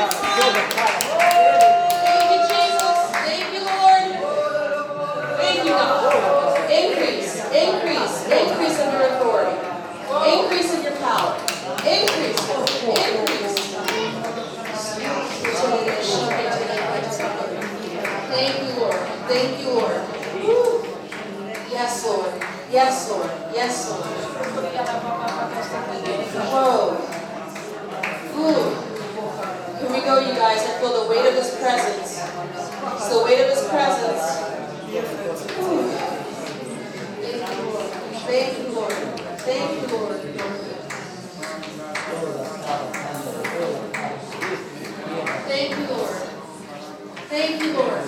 Thank 2.05 2.27
you, 2.31 2.39
Jesus. 2.47 2.97
Thank 3.23 3.53
you, 3.53 3.61
Lord. 3.65 4.03
Thank 5.39 5.63
you, 5.63 5.71
God. 5.71 6.71
Increase, 6.71 7.35
increase, 7.51 8.15
increase 8.27 8.77
of 8.79 8.93
your 8.93 9.07
authority. 9.15 9.57
Increase 10.31 10.73
of 10.75 10.83
your 10.83 10.95
power. 10.97 11.35
Increase, 11.83 12.39
increase. 12.85 13.31
Thank 18.31 18.61
you, 18.61 18.79
Lord. 18.79 18.95
Thank 19.27 19.59
you, 19.59 19.69
Lord. 19.71 20.01
Woo. 20.43 20.85
Yes, 21.69 22.00
Lord. 22.11 22.33
Yes, 22.71 23.09
Lord. 23.09 23.29
Yes, 23.53 23.89
Lord. 23.89 24.05
Whoa. 26.51 26.97
Ooh. 28.35 28.67
Here 29.79 29.91
we 29.91 30.01
go, 30.01 30.19
you 30.19 30.33
guys. 30.35 30.59
I 30.59 30.79
feel 30.79 31.03
the 31.03 31.09
weight 31.09 31.25
of 31.27 31.35
His 31.35 31.55
presence. 31.55 32.19
It's 32.19 33.09
the 33.09 33.23
weight 33.23 33.41
of 33.41 33.49
His 33.49 33.63
presence. 33.67 34.23
Ooh. 35.59 35.91
Thank 38.27 38.57
you, 38.59 38.67
Lord. 38.73 38.91
Thank 39.39 39.71
you, 39.81 39.87
Lord. 39.87 39.87
Thank 39.87 39.87
you, 39.87 39.87
Lord. 39.87 40.21
Thank 45.47 45.77
you, 45.77 45.85
Lord. 45.87 46.15
Thank 47.29 47.61
you, 47.63 47.73
Lord. 47.73 48.03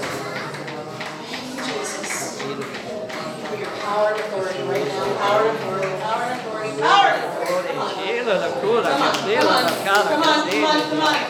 Thank 1.30 1.46
you, 1.50 1.64
Jesus. 1.64 3.13
For 3.54 3.60
your 3.60 3.70
power 3.86 4.10
and 4.10 4.20
authority 4.20 4.64
right 4.64 4.82
now. 4.82 5.14
Power 5.14 5.46
and 5.46 5.54
authority. 5.54 5.94
Power 6.02 6.24
and 6.26 6.42
authority. 6.42 6.82
Power 6.82 7.06
and 7.06 7.22
authority. 7.22 7.70
Come 7.70 7.78
on. 7.78 7.94
Cielo, 7.94 8.34
la 8.34 8.50
coda, 8.50 8.90
Come 8.90 8.98
on, 8.98 9.14
come 9.14 9.30
on, 9.30 10.10
come 10.10 10.26
on, 10.26 10.50
come 10.50 10.66
on, 10.66 10.82
come 10.90 11.06
on. 11.06 11.22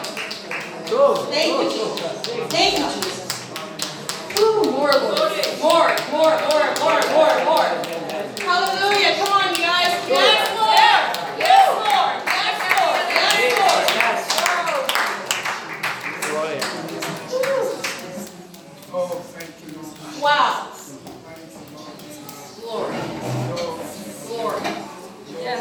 Thank 1.28 1.52
you, 1.52 1.68
Jesus. 1.68 2.24
Thank 2.48 2.80
you, 2.80 2.88
Jesus. 2.96 3.28
Ooh, 4.40 4.72
more, 4.72 4.96
Lord. 4.96 5.36
More, 5.60 5.92
more, 6.16 6.32
more, 6.40 7.04
more, 7.12 7.36
more. 7.44 7.68
Hallelujah. 8.40 9.20
Come 9.20 9.34
on, 9.36 9.52
you 9.52 9.60
guys. 9.60 9.92
Yes, 10.08 10.48
Lord. 10.56 10.80
Yes, 11.44 11.76
Lord. 11.76 12.24
Yes, 12.24 12.56
Lord. 12.80 13.04
Yes, 14.00 14.24
Lord. 18.94 20.24
Wow. 20.24 20.70
Glory. 22.74 22.96
Glory. 24.26 24.62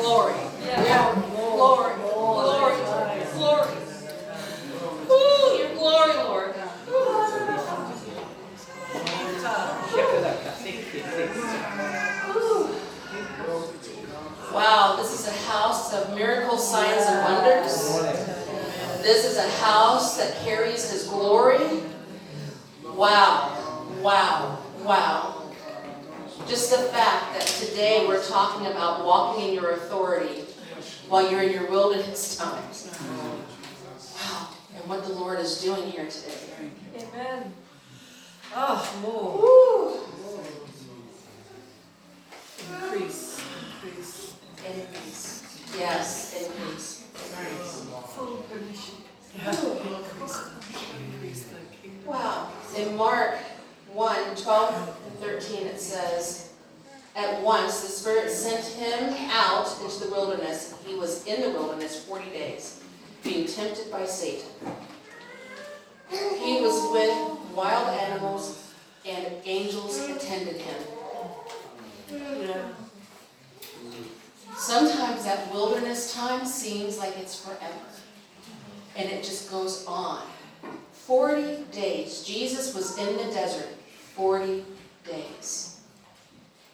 Glory. 0.01 0.35
Yeah. 0.73 1.15
Glory. 1.21 1.95
Glory. 2.01 2.77
Glory. 3.35 3.69
Ooh, 5.11 5.59
your 5.59 5.75
glory, 5.75 6.15
Lord. 6.15 6.55
Ooh. 12.35 12.69
Wow, 14.55 14.97
this 14.97 15.13
is 15.13 15.29
a 15.29 15.37
house 15.51 15.93
of 15.93 16.15
miracles, 16.15 16.71
signs, 16.71 17.05
and 17.07 17.25
wonders. 17.25 17.75
This 19.03 19.27
is 19.27 19.37
a 19.37 19.51
house 19.63 20.17
that 20.17 20.35
carries 20.45 20.91
His 20.91 21.09
glory. 21.09 21.83
Wow, 22.85 23.85
wow, 24.01 24.59
wow. 24.83 25.43
Just 26.49 26.71
the 26.71 26.79
fact 26.89 27.35
that 27.35 27.47
today 27.47 28.05
we're 28.07 28.23
talking 28.25 28.67
about 28.67 29.07
walking 29.07 29.49
in 29.49 29.55
your 29.55 29.71
authority 29.73 30.45
while 31.09 31.31
you're 31.31 31.43
in 31.43 31.53
your 31.53 31.71
wilderness 31.71 32.37
times. 32.37 32.91
Wow, 34.17 34.49
and 34.77 34.89
what 34.89 35.05
the 35.05 35.13
Lord 35.13 35.39
is 35.39 35.63
doing 35.63 35.91
here 35.91 36.09
today. 36.09 36.35
Amen. 36.97 37.55
Oh, 38.55 38.85
Woo. 39.03 40.01
increase, 42.75 43.41
increase. 43.83 44.35
Increase. 44.67 45.43
Yes, 45.79 46.35
increase. 46.43 47.05
Full 48.15 48.45
permission. 48.51 48.97
Increase 51.15 51.45
the 51.45 51.57
kingdom. 51.81 52.07
Wow. 52.07 52.51
In 52.77 52.97
Mark 52.97 53.39
1 53.93 54.37
12 54.37 54.99
and 55.07 55.19
13, 55.19 55.67
it 55.67 55.81
says, 55.81 56.53
at 57.15 57.43
once 57.43 57.83
the 57.83 57.89
Spirit 57.89 58.31
sent 58.31 58.65
him 58.65 59.15
out 59.31 59.69
into 59.83 60.05
the 60.05 60.11
wilderness. 60.11 60.75
He 60.87 60.95
was 60.95 61.27
in 61.27 61.43
the 61.43 61.51
wilderness 61.51 62.05
40 62.05 62.31
days, 62.31 62.83
being 63.23 63.47
tempted 63.47 63.91
by 63.91 64.07
Satan. 64.07 64.49
He 66.11 66.61
was 66.61 66.91
with 66.93 67.55
wild 67.55 67.89
animals, 67.89 68.73
and 69.07 69.27
angels 69.45 69.99
attended 70.09 70.57
him. 70.57 70.83
Yeah. 72.11 72.69
Sometimes 74.57 75.22
that 75.33 75.51
wilderness 75.51 76.13
time 76.13 76.45
seems 76.45 76.99
like 76.99 77.17
it's 77.17 77.41
forever. 77.41 77.87
And 78.97 79.09
it 79.09 79.25
just 79.25 79.51
goes 79.51 79.87
on. 79.87 80.23
40 80.93 81.65
days. 81.73 82.23
Jesus 82.23 82.75
was 82.75 82.99
in 82.99 83.17
the 83.17 83.33
desert 83.33 83.69
40 84.15 84.63
days. 85.09 85.81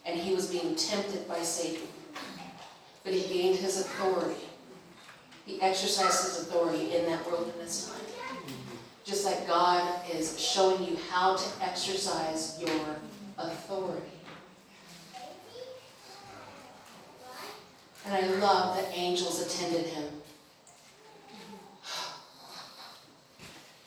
And 0.05 0.19
he 0.19 0.35
was 0.35 0.51
being 0.51 0.75
tempted 0.75 1.29
by 1.29 1.41
Satan. 1.41 1.87
But 3.05 3.13
he 3.13 3.33
gained 3.33 3.59
his 3.59 3.81
authority. 3.81 4.41
He 5.47 5.63
exercised 5.63 6.25
his 6.25 6.43
authority 6.43 6.97
in 6.97 7.07
that 7.07 7.31
wilderness 7.31 7.89
time. 7.89 8.45
Just 9.05 9.25
like 9.25 9.47
God 9.47 10.01
is 10.13 10.39
showing 10.39 10.83
you 10.85 10.99
how 11.11 11.37
to 11.37 11.49
exercise 11.63 12.61
your 12.61 12.97
authority. 13.39 14.18
And 18.07 18.15
I 18.15 18.27
love 18.39 18.77
that 18.77 18.91
angels 18.95 19.41
attended 19.47 19.87
him. 19.87 20.05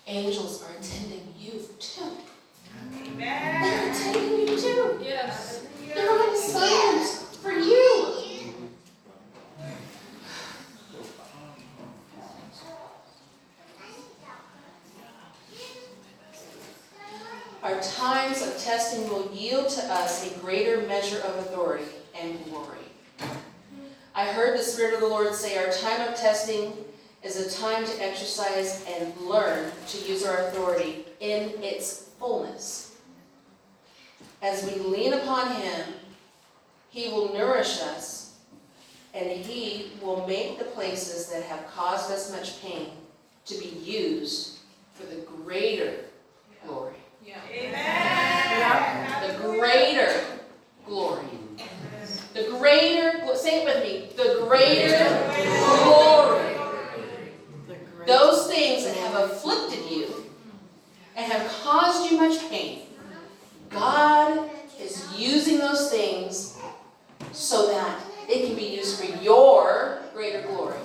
Angels 0.08 0.64
are 0.64 0.76
attending 0.80 1.34
you 1.40 1.68
too. 1.80 2.12
They're 3.18 3.92
attending 3.92 4.48
you 4.48 4.60
too. 4.60 5.00
Yes. 5.02 5.66
They're 5.94 6.12
on 6.12 6.34
assignment 6.34 7.08
for 7.42 7.52
you. 7.52 8.18
Our 17.64 17.80
times 17.80 18.42
of 18.42 18.58
testing 18.58 19.08
will 19.08 19.32
yield 19.34 19.70
to 19.70 19.82
us 19.94 20.30
a 20.30 20.40
greater 20.40 20.82
measure 20.88 21.20
of 21.20 21.38
authority 21.38 21.86
and 22.20 22.44
glory. 22.46 22.81
I 24.22 24.26
heard 24.26 24.56
the 24.56 24.62
Spirit 24.62 24.94
of 24.94 25.00
the 25.00 25.08
Lord 25.08 25.34
say, 25.34 25.58
Our 25.58 25.72
time 25.72 26.08
of 26.08 26.14
testing 26.14 26.74
is 27.24 27.38
a 27.38 27.60
time 27.60 27.84
to 27.84 28.04
exercise 28.04 28.86
and 28.88 29.18
learn 29.18 29.72
to 29.88 29.98
use 29.98 30.24
our 30.24 30.38
authority 30.46 31.06
in 31.20 31.54
its 31.64 32.12
fullness. 32.20 32.96
As 34.44 34.64
we 34.64 34.80
lean 34.80 35.14
upon 35.14 35.56
Him, 35.56 35.94
He 36.92 37.08
will 37.08 37.34
nourish 37.34 37.82
us, 37.82 38.38
and 39.16 39.28
He 39.28 39.94
will 40.04 40.28
make 40.28 40.60
the 40.60 40.66
places 40.66 41.26
that 41.32 41.42
have 41.42 41.66
caused 41.66 42.12
us 42.12 42.32
much 42.32 42.62
pain 42.62 42.92
to 43.48 43.58
be 43.58 43.70
used 43.84 44.60
for 44.94 45.08
the 45.08 45.22
greater 45.22 45.96
glory. 46.68 46.94
Yeah. 47.26 47.40
The 49.28 49.50
greater 49.50 50.14
glory. 50.86 51.26
The 52.34 52.44
greater, 52.44 53.20
gl- 53.20 53.31
say 53.42 53.62
it 53.62 53.66
with 53.66 53.84
me, 53.84 54.10
the 54.16 54.46
greater 54.48 55.06
glory. 55.84 56.58
The 57.68 57.76
great. 57.96 58.08
Those 58.08 58.48
things 58.48 58.84
that 58.86 58.96
have 58.98 59.32
afflicted 59.32 59.90
you 59.90 60.08
and 61.16 61.32
have 61.32 61.48
caused 61.64 62.12
you 62.12 62.18
much 62.18 62.40
pain, 62.50 62.84
God 63.70 64.50
is 64.80 65.08
using 65.18 65.58
those 65.58 65.90
things 65.92 66.58
so 67.32 67.68
that 67.72 68.00
it 68.30 68.46
can 68.46 68.56
be 68.56 68.64
used 68.66 69.00
for 69.00 69.06
your 69.22 70.00
greater 70.14 70.42
glory. 70.48 70.78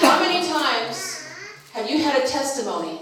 How 0.00 0.20
many 0.20 0.46
times 0.48 1.26
have 1.72 1.88
you 1.90 2.02
had 2.02 2.22
a 2.22 2.26
testimony 2.26 3.00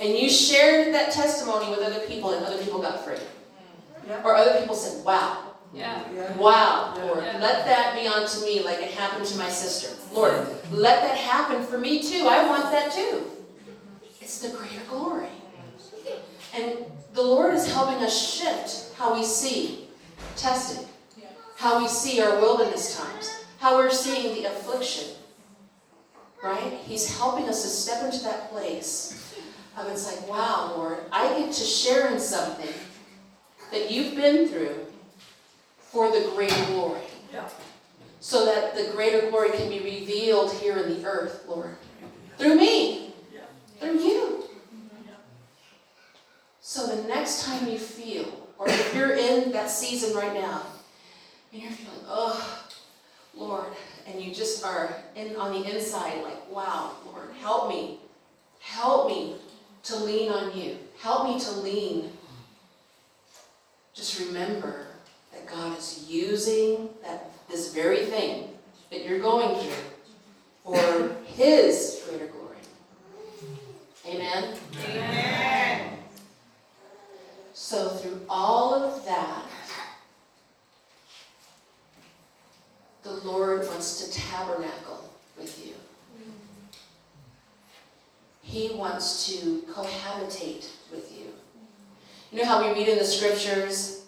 and 0.00 0.16
you 0.16 0.28
shared 0.30 0.94
that 0.94 1.12
testimony 1.12 1.70
with 1.70 1.80
other 1.80 2.00
people 2.06 2.32
and 2.32 2.44
other 2.44 2.58
people 2.62 2.80
got 2.80 3.04
free? 3.04 3.16
Yeah. 4.06 4.22
Or 4.24 4.34
other 4.36 4.58
people 4.60 4.74
said, 4.74 5.04
wow, 5.04 5.44
Yeah. 5.74 6.02
Yeah. 6.14 6.34
Wow, 6.36 6.94
Lord, 6.96 7.24
Yeah. 7.24 7.38
let 7.40 7.66
that 7.66 7.94
be 7.94 8.06
unto 8.06 8.40
me 8.44 8.62
like 8.62 8.78
it 8.78 8.90
happened 8.92 9.17
to 9.32 9.38
my 9.38 9.48
sister. 9.48 9.94
Lord, 10.12 10.34
let 10.70 11.02
that 11.02 11.16
happen 11.16 11.64
for 11.64 11.78
me 11.78 12.02
too. 12.02 12.26
I 12.28 12.46
want 12.46 12.70
that 12.72 12.92
too. 12.92 13.24
It's 14.20 14.40
the 14.40 14.56
greater 14.56 14.84
glory. 14.88 15.28
And 16.54 16.78
the 17.14 17.22
Lord 17.22 17.54
is 17.54 17.72
helping 17.72 18.02
us 18.04 18.36
shift 18.36 18.96
how 18.96 19.14
we 19.14 19.24
see 19.24 19.88
testing, 20.36 20.86
how 21.56 21.80
we 21.80 21.88
see 21.88 22.20
our 22.20 22.40
wilderness 22.40 22.98
times, 22.98 23.44
how 23.58 23.76
we're 23.76 23.90
seeing 23.90 24.34
the 24.34 24.44
affliction. 24.46 25.14
Right? 26.42 26.78
He's 26.84 27.18
helping 27.18 27.48
us 27.48 27.62
to 27.62 27.68
step 27.68 28.04
into 28.04 28.22
that 28.24 28.50
place 28.50 29.34
of 29.76 29.88
it's 29.88 30.06
like, 30.06 30.28
wow, 30.28 30.74
Lord, 30.76 30.98
I 31.12 31.38
get 31.38 31.52
to 31.52 31.64
share 31.64 32.12
in 32.12 32.18
something 32.18 32.72
that 33.72 33.90
you've 33.90 34.14
been 34.14 34.48
through 34.48 34.86
for 35.78 36.10
the 36.10 36.30
greater 36.34 36.64
glory. 36.66 37.00
Yeah. 37.32 37.48
So 38.28 38.44
that 38.44 38.74
the 38.74 38.92
greater 38.92 39.30
glory 39.30 39.52
can 39.52 39.70
be 39.70 39.78
revealed 39.78 40.52
here 40.52 40.76
in 40.76 41.00
the 41.00 41.08
earth, 41.08 41.46
Lord. 41.48 41.78
Through 42.36 42.56
me. 42.56 43.14
Through 43.80 44.00
you. 44.00 44.44
So 46.60 46.94
the 46.94 47.08
next 47.08 47.46
time 47.46 47.66
you 47.66 47.78
feel, 47.78 48.50
or 48.58 48.68
if 48.68 48.94
you're 48.94 49.14
in 49.14 49.50
that 49.52 49.70
season 49.70 50.14
right 50.14 50.34
now, 50.34 50.60
and 51.54 51.62
you're 51.62 51.70
feeling, 51.70 52.00
oh, 52.06 52.68
Lord, 53.34 53.68
and 54.06 54.20
you 54.20 54.34
just 54.34 54.62
are 54.62 54.94
in 55.16 55.34
on 55.36 55.62
the 55.62 55.74
inside, 55.74 56.22
like, 56.22 56.50
wow, 56.50 56.96
Lord, 57.06 57.30
help 57.40 57.70
me. 57.70 57.98
Help 58.60 59.08
me 59.08 59.36
to 59.84 59.96
lean 59.96 60.30
on 60.30 60.54
you. 60.54 60.76
Help 61.00 61.30
me 61.30 61.40
to 61.40 61.50
lean. 61.60 62.12
Just 63.94 64.20
remember 64.20 64.84
that 65.32 65.46
God 65.46 65.78
is 65.78 66.04
using 66.10 66.90
very 67.82 68.04
thing 68.06 68.48
that 68.90 69.06
you're 69.06 69.20
going 69.20 69.56
through 69.56 69.84
for 70.64 71.16
His 71.26 72.02
greater 72.08 72.26
glory. 72.26 72.56
Amen. 74.04 74.56
So 77.52 77.88
through 77.88 78.20
all 78.28 78.74
of 78.74 79.04
that, 79.04 79.44
the 83.04 83.12
Lord 83.12 83.66
wants 83.68 84.04
to 84.04 84.20
tabernacle 84.20 85.10
with 85.36 85.64
you. 85.64 85.74
He 88.42 88.70
wants 88.74 89.28
to 89.28 89.62
cohabitate 89.72 90.68
with 90.90 91.12
you. 91.16 91.26
You 92.32 92.38
know 92.38 92.44
how 92.44 92.66
we 92.66 92.72
read 92.72 92.88
in 92.88 92.98
the 92.98 93.04
scriptures 93.04 94.06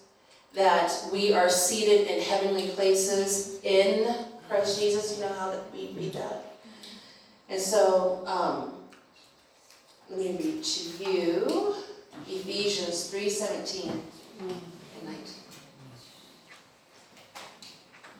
that 0.54 0.92
we 1.12 1.33
are 1.33 1.48
seated 1.48 2.09
in 2.09 2.20
heavenly 2.22 2.68
places 2.68 3.61
in 3.62 4.14
Christ 4.48 4.80
Jesus? 4.80 5.16
You 5.16 5.24
know 5.24 5.33
how 5.35 5.50
that 5.50 5.72
we 5.72 5.94
read 5.96 6.14
that? 6.14 6.44
And 7.48 7.61
so, 7.61 8.22
um, 8.26 8.74
let 10.09 10.18
me 10.18 10.37
read 10.38 10.64
to 10.64 11.04
you 11.04 11.74
Ephesians 12.26 13.11
3 13.11 13.28
17 13.28 13.90
and 13.90 14.50
19. 15.04 15.24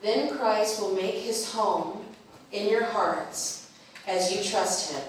Then 0.01 0.37
Christ 0.37 0.81
will 0.81 0.95
make 0.95 1.15
his 1.15 1.51
home 1.51 2.05
in 2.51 2.69
your 2.69 2.83
hearts 2.83 3.69
as 4.07 4.33
you 4.33 4.43
trust 4.43 4.93
him. 4.93 5.03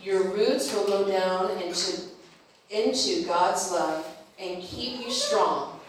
Your 0.00 0.30
roots 0.30 0.72
will 0.72 0.86
go 0.86 1.08
down 1.08 1.50
into, 1.62 2.02
into 2.70 3.26
God's 3.26 3.72
love 3.72 4.06
and 4.38 4.62
keep 4.62 5.04
you 5.04 5.10
strong. 5.10 5.80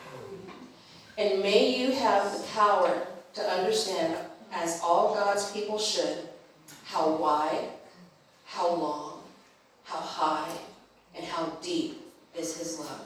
And 1.18 1.44
may 1.44 1.78
you 1.78 1.92
have 1.92 2.32
the 2.32 2.44
power 2.48 3.06
to 3.34 3.42
understand, 3.42 4.16
as 4.54 4.80
all 4.82 5.14
God's 5.14 5.52
people 5.52 5.78
should, 5.78 6.18
how 6.86 7.16
wide, 7.16 7.68
how 8.46 8.74
long, 8.74 9.22
how 9.84 10.00
high, 10.00 10.50
and 11.16 11.26
how 11.26 11.48
deep 11.62 12.02
is 12.36 12.58
his 12.58 12.80
love. 12.80 13.02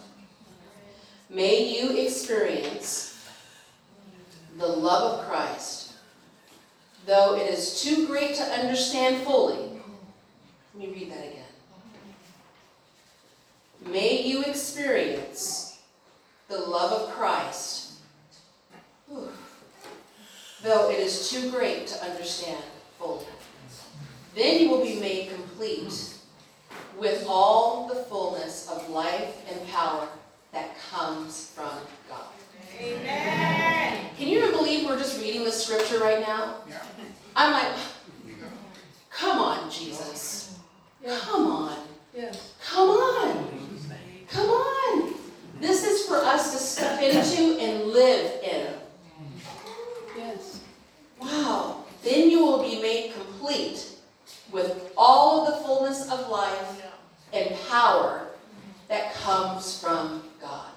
May 1.30 1.76
you 1.76 1.98
experience 1.98 3.28
the 4.58 4.68
love 4.68 5.20
of 5.20 5.26
Christ, 5.26 5.94
though 7.06 7.36
it 7.36 7.50
is 7.50 7.82
too 7.82 8.06
great 8.08 8.36
to 8.36 8.44
understand 8.44 9.24
fully. 9.24 9.82
Let 10.76 10.88
me 10.88 10.94
read 10.94 11.12
that 11.12 11.26
again. 11.28 11.40
May 13.92 14.22
you 14.22 14.44
experience 14.44 15.80
the 16.48 16.58
love 16.58 16.92
of 16.92 17.10
Christ, 17.16 17.94
whew, 19.08 19.30
though 20.64 20.90
it 20.90 21.00
is 21.00 21.30
too 21.30 21.52
great 21.52 21.88
to 21.88 22.04
understand 22.04 22.64
fully. 22.98 23.26
Then 24.36 24.62
you 24.62 24.70
will 24.70 24.84
be 24.84 25.00
made 25.00 25.32
complete 25.32 26.16
with 26.98 27.26
all 27.28 27.88
the 27.88 27.96
fullness 27.96 28.70
of 28.70 28.90
life 28.90 29.36
and 29.50 29.68
power 29.70 30.08
that 30.52 30.76
comes 30.92 31.52
from 31.56 31.78
God. 32.10 32.26
Amen. 32.80 34.10
Can 34.18 34.28
you 34.28 34.40
even 34.40 34.52
believe 34.52 34.88
we're 34.88 34.98
just 34.98 35.20
reading 35.22 35.44
this 35.44 35.66
scripture 35.66 36.00
right 36.00 36.22
now? 36.22 36.56
I'm 37.36 37.52
like, 37.52 37.78
come 39.12 39.40
on, 39.40 39.70
Jesus. 39.70 40.60
Come 41.06 41.48
on. 41.48 41.78
Yes. 42.16 42.54
Come 42.64 42.90
on. 42.90 43.48
Come 44.30 44.50
on. 44.50 45.14
This 45.60 45.86
is 45.86 46.08
for 46.08 46.18
us 46.18 46.52
to 46.52 46.58
step 46.58 47.02
into 47.02 47.60
and 47.60 47.88
live 47.88 48.42
in. 48.44 48.68
Yes. 50.18 50.62
Wow. 51.20 51.84
Then 52.04 52.30
you 52.30 52.46
will 52.46 52.62
be 52.62 52.82
made 52.82 53.14
complete 53.14 53.88
with 54.52 54.83
all 54.98 55.46
of 55.46 55.54
the 55.54 55.64
fullness 55.64 56.10
of 56.12 56.30
life 56.30 56.84
and 57.32 57.56
power 57.70 58.28
that 58.88 59.14
comes 59.16 59.80
from 59.80 60.24
God. 60.42 60.70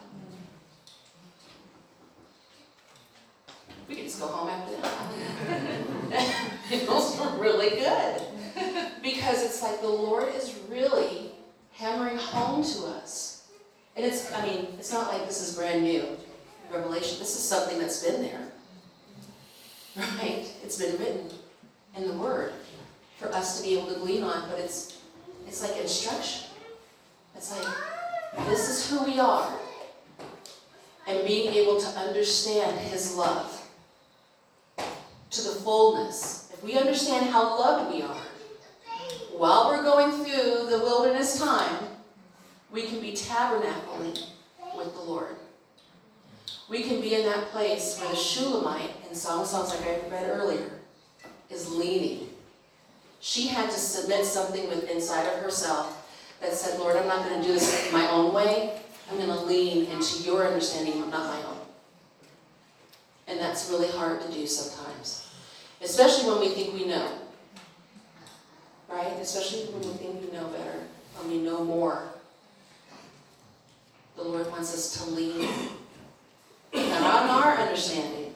We 3.89 3.95
can 3.95 4.05
just 4.05 4.21
go 4.21 4.27
home 4.27 4.49
after 4.49 4.77
that. 4.81 5.83
it 6.73 6.81
feels 6.81 7.19
really 7.39 7.71
good. 7.71 8.23
Because 9.03 9.45
it's 9.45 9.63
like 9.63 9.81
the 9.81 9.89
Lord 9.89 10.35
is 10.35 10.59
really 10.69 11.31
hammering 11.73 12.17
home 12.17 12.65
to 12.65 12.87
us. 12.87 13.49
And 13.95 14.05
it's, 14.05 14.33
I 14.33 14.45
mean, 14.45 14.69
it's 14.79 14.93
not 14.93 15.13
like 15.13 15.27
this 15.27 15.47
is 15.47 15.57
brand 15.57 15.83
new 15.83 16.05
revelation. 16.73 17.19
This 17.19 17.37
is 17.37 17.43
something 17.43 17.79
that's 17.79 18.03
been 18.03 18.23
there. 18.23 18.49
Right? 19.97 20.53
It's 20.63 20.79
been 20.79 20.99
written 20.99 21.31
in 21.97 22.09
the 22.09 22.15
Word 22.15 22.53
for 23.19 23.33
us 23.33 23.59
to 23.59 23.67
be 23.67 23.79
able 23.79 23.89
to 23.89 23.99
glean 24.01 24.23
on, 24.23 24.49
but 24.49 24.59
it's 24.59 24.99
it's 25.47 25.63
like 25.63 25.81
instruction. 25.81 26.49
It's 27.35 27.53
like 27.53 27.75
this 28.49 28.69
is 28.69 28.91
who 28.91 29.05
we 29.05 29.19
are. 29.19 29.51
And 31.09 31.27
being 31.27 31.53
able 31.55 31.81
to 31.81 31.87
understand 31.99 32.79
His 32.79 33.15
love 33.15 33.63
to 34.77 35.43
the 35.43 35.51
fullness. 35.51 36.51
If 36.53 36.65
we 36.65 36.79
understand 36.79 37.27
how 37.27 37.59
loved 37.59 37.95
we 37.95 38.03
are, 38.03 38.23
while 39.37 39.69
we're 39.69 39.83
going 39.83 40.11
through 40.13 40.71
the 40.71 40.79
wilderness 40.79 41.39
time, 41.39 41.87
we 42.73 42.83
can 42.83 43.01
be 43.01 43.13
tabernacling 43.13 44.31
with 44.77 44.95
the 44.95 45.01
Lord. 45.01 45.37
We 46.69 46.83
can 46.83 47.01
be 47.01 47.15
in 47.15 47.25
that 47.27 47.51
place 47.51 47.99
where 48.01 48.11
the 48.11 48.17
Shulamite, 48.17 48.91
in 49.09 49.15
Song 49.15 49.43
of 49.43 49.47
Songs, 49.47 49.71
like 49.71 49.87
I 49.87 50.09
read 50.11 50.29
earlier, 50.29 50.71
is 51.49 51.71
leaning. 51.73 52.29
She 53.27 53.49
had 53.49 53.69
to 53.71 53.77
submit 53.77 54.25
something 54.25 54.69
with 54.69 54.89
inside 54.89 55.25
of 55.27 55.41
herself 55.41 56.09
that 56.41 56.53
said, 56.53 56.79
Lord, 56.79 56.97
I'm 56.97 57.09
not 57.09 57.29
going 57.29 57.43
to 57.43 57.47
do 57.47 57.55
this 57.55 57.91
my 57.93 58.09
own 58.09 58.33
way. 58.33 58.79
I'm 59.11 59.17
going 59.17 59.31
to 59.31 59.41
lean 59.41 59.87
into 59.87 60.23
your 60.23 60.47
understanding, 60.47 61.01
not 61.11 61.11
my 61.11 61.43
own. 61.49 61.59
And 63.27 63.41
that's 63.41 63.69
really 63.69 63.91
hard 63.91 64.21
to 64.21 64.33
do 64.33 64.47
sometimes, 64.47 65.29
especially 65.83 66.31
when 66.31 66.39
we 66.39 66.51
think 66.51 66.73
we 66.73 66.85
know. 66.85 67.19
Right? 68.89 69.13
Especially 69.21 69.73
when 69.73 69.81
we 69.81 69.97
think 69.97 70.21
we 70.21 70.31
know 70.31 70.47
better, 70.47 70.85
when 71.17 71.29
we 71.29 71.39
know 71.39 71.65
more. 71.65 72.05
The 74.15 74.23
Lord 74.23 74.49
wants 74.53 74.73
us 74.73 75.03
to 75.03 75.11
lean 75.11 75.49
not 76.73 77.25
on 77.25 77.29
our 77.29 77.57
understanding. 77.57 78.33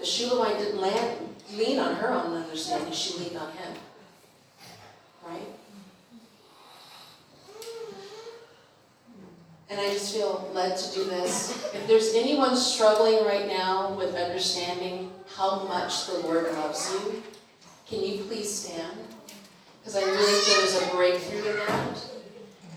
The 0.00 0.04
Shulamite 0.04 0.58
didn't 0.58 0.80
land, 0.80 1.16
lean 1.54 1.78
on 1.78 1.94
her 1.94 2.10
own 2.10 2.34
understanding, 2.34 2.92
she 2.92 3.16
leaned 3.20 3.36
on 3.36 3.52
him. 3.52 3.72
Right? 5.26 5.48
And 9.68 9.80
I 9.80 9.92
just 9.92 10.14
feel 10.14 10.48
led 10.54 10.76
to 10.76 10.94
do 10.94 11.04
this. 11.04 11.50
If 11.74 11.86
there's 11.88 12.14
anyone 12.14 12.56
struggling 12.56 13.24
right 13.24 13.48
now 13.48 13.92
with 13.94 14.14
understanding 14.14 15.10
how 15.34 15.64
much 15.64 16.06
the 16.06 16.18
Lord 16.20 16.44
loves 16.52 16.92
you, 16.92 17.22
can 17.88 18.00
you 18.02 18.22
please 18.24 18.52
stand? 18.52 18.96
Because 19.80 19.96
I 20.02 20.06
really 20.06 20.40
feel 20.40 20.60
there's 20.60 20.82
a 20.82 20.94
breakthrough 20.94 21.50
in 21.50 21.56
that. 21.66 22.06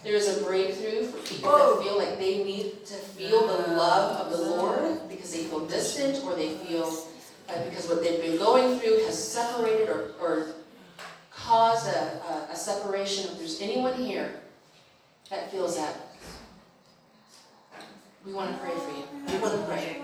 There's 0.04 0.38
a 0.38 0.44
breakthrough 0.44 1.08
for 1.08 1.18
people 1.28 1.52
that 1.52 1.84
feel 1.84 1.98
like 1.98 2.18
they 2.18 2.44
need 2.44 2.86
to 2.86 2.94
feel 2.94 3.42
the 3.48 3.74
love 3.74 4.26
of 4.26 4.32
the 4.32 4.44
Lord 4.44 5.08
because 5.10 5.32
they 5.32 5.44
feel 5.44 5.66
distant 5.66 6.24
or 6.24 6.36
they 6.36 6.50
feel 6.50 7.06
uh, 7.50 7.64
because 7.66 7.88
what 7.88 8.02
they've 8.02 8.22
been 8.22 8.38
going 8.38 8.80
through 8.80 9.04
has 9.06 9.22
separated 9.22 9.90
or, 9.90 10.12
or 10.22 10.48
caused 11.50 11.88
a, 11.88 12.22
a, 12.30 12.54
a 12.54 12.56
separation. 12.56 13.26
If 13.32 13.40
there's 13.40 13.60
anyone 13.60 13.96
here 13.96 14.40
that 15.32 15.52
feels 15.52 15.76
that, 15.78 15.96
we 18.24 18.34
want 18.34 18.52
to 18.54 18.58
pray 18.62 18.76
for 18.76 18.92
you. 18.92 19.04
We 19.34 19.42
want 19.42 19.56
to 19.56 19.66
pray. 19.66 19.98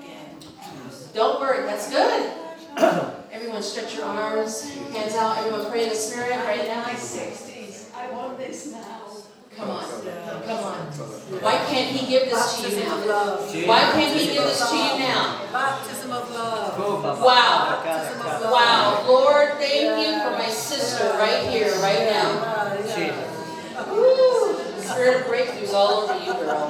Don't 1.14 1.40
worry, 1.40 1.64
that's 1.68 1.92
good. 1.92 2.34
Everyone 3.32 3.62
stretch 3.62 3.96
your 3.96 4.06
arms, 4.06 4.74
hands 4.92 5.14
out. 5.14 5.38
Everyone 5.38 5.70
pray 5.70 5.84
in 5.84 5.90
the 5.90 5.96
spirit 5.96 6.32
right 6.32 6.66
now. 6.66 6.84
sixties, 6.96 7.92
I 7.96 8.10
want 8.10 8.40
this 8.40 8.72
now. 8.72 9.02
Come 9.56 9.70
on, 9.70 9.86
come 10.44 10.64
on. 10.66 10.76
Why 11.40 11.56
can't 11.72 11.96
he 11.96 12.08
give 12.08 12.30
this 12.30 12.62
to 12.62 12.70
you 12.70 12.84
now? 12.84 13.38
Why 13.68 13.80
can't 13.96 14.20
he 14.20 14.34
give 14.34 14.44
this 14.44 14.70
to 14.70 14.76
you 14.76 15.00
now? 15.00 15.48
Baptism 15.54 16.12
of 16.12 16.30
love. 16.32 17.22
Wow. 17.22 17.82
Baptism 17.86 18.20
of 18.20 18.42
love. 18.42 18.52
Wow, 18.52 19.06
Lord, 19.08 19.54
thank 19.54 19.96
you 20.04 20.25
right 21.18 21.50
here, 21.50 21.72
right 21.82 22.10
now. 22.10 22.76
Yeah. 22.98 23.32
Spirit 24.82 25.22
of 25.22 25.28
breakthroughs 25.28 25.74
all 25.74 26.04
over 26.04 26.18
you, 26.26 26.34
girl. 26.34 26.68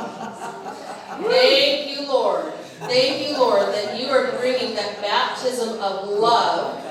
Thank 1.30 1.90
you, 1.90 2.08
Lord. 2.08 2.54
Thank 2.88 3.28
you, 3.28 3.38
Lord, 3.38 3.74
that 3.74 4.00
you 4.00 4.08
are 4.08 4.32
bringing 4.40 4.76
that 4.76 5.02
baptism 5.02 5.80
of 5.82 6.08
love 6.10 6.82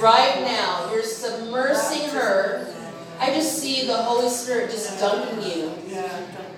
right 0.00 0.40
now. 0.42 0.90
You're 0.92 1.02
submersing 1.02 2.10
her. 2.12 2.72
I 3.18 3.32
just 3.32 3.58
see 3.58 3.86
the 3.86 3.96
Holy 3.96 4.28
Spirit 4.28 4.70
just 4.70 4.98
dunking 5.00 5.42
you 5.50 5.72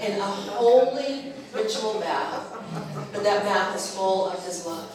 in 0.00 0.18
a 0.18 0.22
holy 0.24 1.32
ritual 1.54 2.00
bath. 2.00 2.54
But 3.12 3.22
that 3.22 3.44
bath 3.44 3.76
is 3.76 3.94
full 3.94 4.28
of 4.28 4.44
His 4.44 4.66
love. 4.66 4.90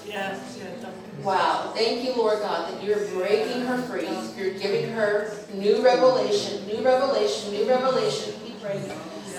Wow. 1.22 1.72
Thank 1.76 2.04
you, 2.04 2.16
Lord 2.16 2.40
God, 2.40 2.74
that 2.74 2.84
you're 2.84 3.08
breaking 3.10 3.62
her 3.62 3.78
free. 3.84 4.10
You're 4.36 4.58
giving 4.60 4.92
her 4.92 5.34
new 5.54 5.84
revelation, 5.84 6.66
new 6.68 6.84
revelation, 6.84 7.54
new 7.54 7.68
revelation. 7.68 8.34
Keep 8.46 8.62
praying. 8.62 8.92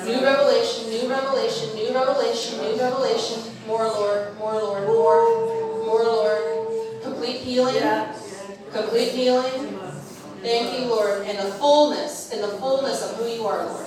New 0.04 0.22
revelation, 0.22 0.90
new 0.90 1.08
revelation, 1.08 1.74
new 1.76 1.94
revelation, 1.94 2.60
new 2.60 2.78
revelation. 2.78 3.52
More, 3.66 3.84
Lord, 3.84 4.36
more, 4.38 4.54
Lord, 4.54 4.86
more, 4.86 5.84
more, 5.86 6.04
Lord. 6.04 7.02
Complete 7.02 7.38
healing, 7.38 7.82
complete 8.72 9.12
healing. 9.12 9.78
Thank 10.42 10.78
you, 10.78 10.86
Lord, 10.86 11.22
and 11.26 11.38
the 11.38 11.52
fullness, 11.54 12.32
and 12.32 12.42
the 12.42 12.48
fullness 12.48 13.02
of 13.02 13.16
who 13.16 13.26
you 13.28 13.46
are, 13.46 13.64
Lord. 13.64 13.86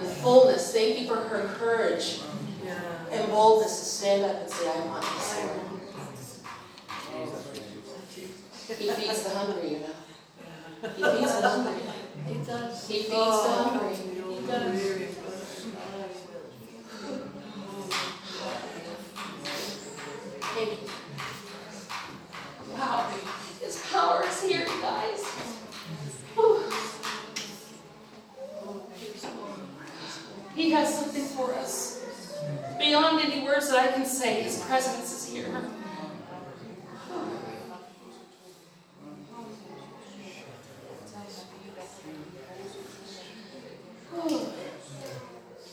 The 0.00 0.08
fullness. 0.08 0.72
Thank 0.72 0.98
you 1.00 1.06
for 1.06 1.16
her 1.16 1.46
courage 1.58 2.20
and 3.12 3.30
boldness 3.30 3.78
to 3.78 3.84
stand 3.84 4.24
up 4.24 4.40
and 4.42 4.50
say, 4.50 4.68
I 4.68 4.86
want 4.86 5.02
this, 5.02 5.36
Lord. 5.36 5.69
He 8.78 8.88
feeds 8.90 9.22
the 9.24 9.30
hungry, 9.30 9.68
you 9.72 9.78
know. 9.80 9.94
He 10.82 11.02
feeds 11.18 11.40
the 11.40 11.48
hungry. 11.48 11.82
He 12.26 12.34
does. 12.34 12.88
He 12.88 12.94
feeds 12.94 13.08
the 13.08 13.14
hungry. 13.16 13.94
He 13.94 14.46
does. 14.46 15.66
Thank 20.54 20.70
you. 20.70 20.88
Wow, 22.74 23.10
His 23.60 23.82
power 23.92 24.24
is 24.26 24.42
here, 24.42 24.60
you 24.60 24.80
guys. 24.80 25.22
Whew. 26.34 26.62
He 30.54 30.70
has 30.70 30.98
something 30.98 31.24
for 31.24 31.54
us. 31.54 32.04
Beyond 32.78 33.20
any 33.20 33.42
words 33.44 33.68
that 33.70 33.78
I 33.78 33.92
can 33.92 34.04
say, 34.06 34.42
His 34.42 34.62
presence 34.62 35.12
is 35.12 35.32
here. 35.32 35.46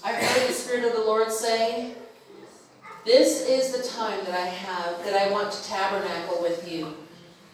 I 0.03 0.13
heard 0.13 0.49
the 0.49 0.53
Spirit 0.77 0.95
of 0.95 0.99
the 0.99 1.07
Lord 1.07 1.31
say, 1.31 1.95
This 3.03 3.49
is 3.49 3.75
the 3.75 3.97
time 3.97 4.23
that 4.25 4.35
I 4.35 4.45
have, 4.45 5.03
that 5.05 5.15
I 5.15 5.31
want 5.31 5.51
to 5.51 5.67
tabernacle 5.67 6.39
with 6.39 6.71
you 6.71 6.93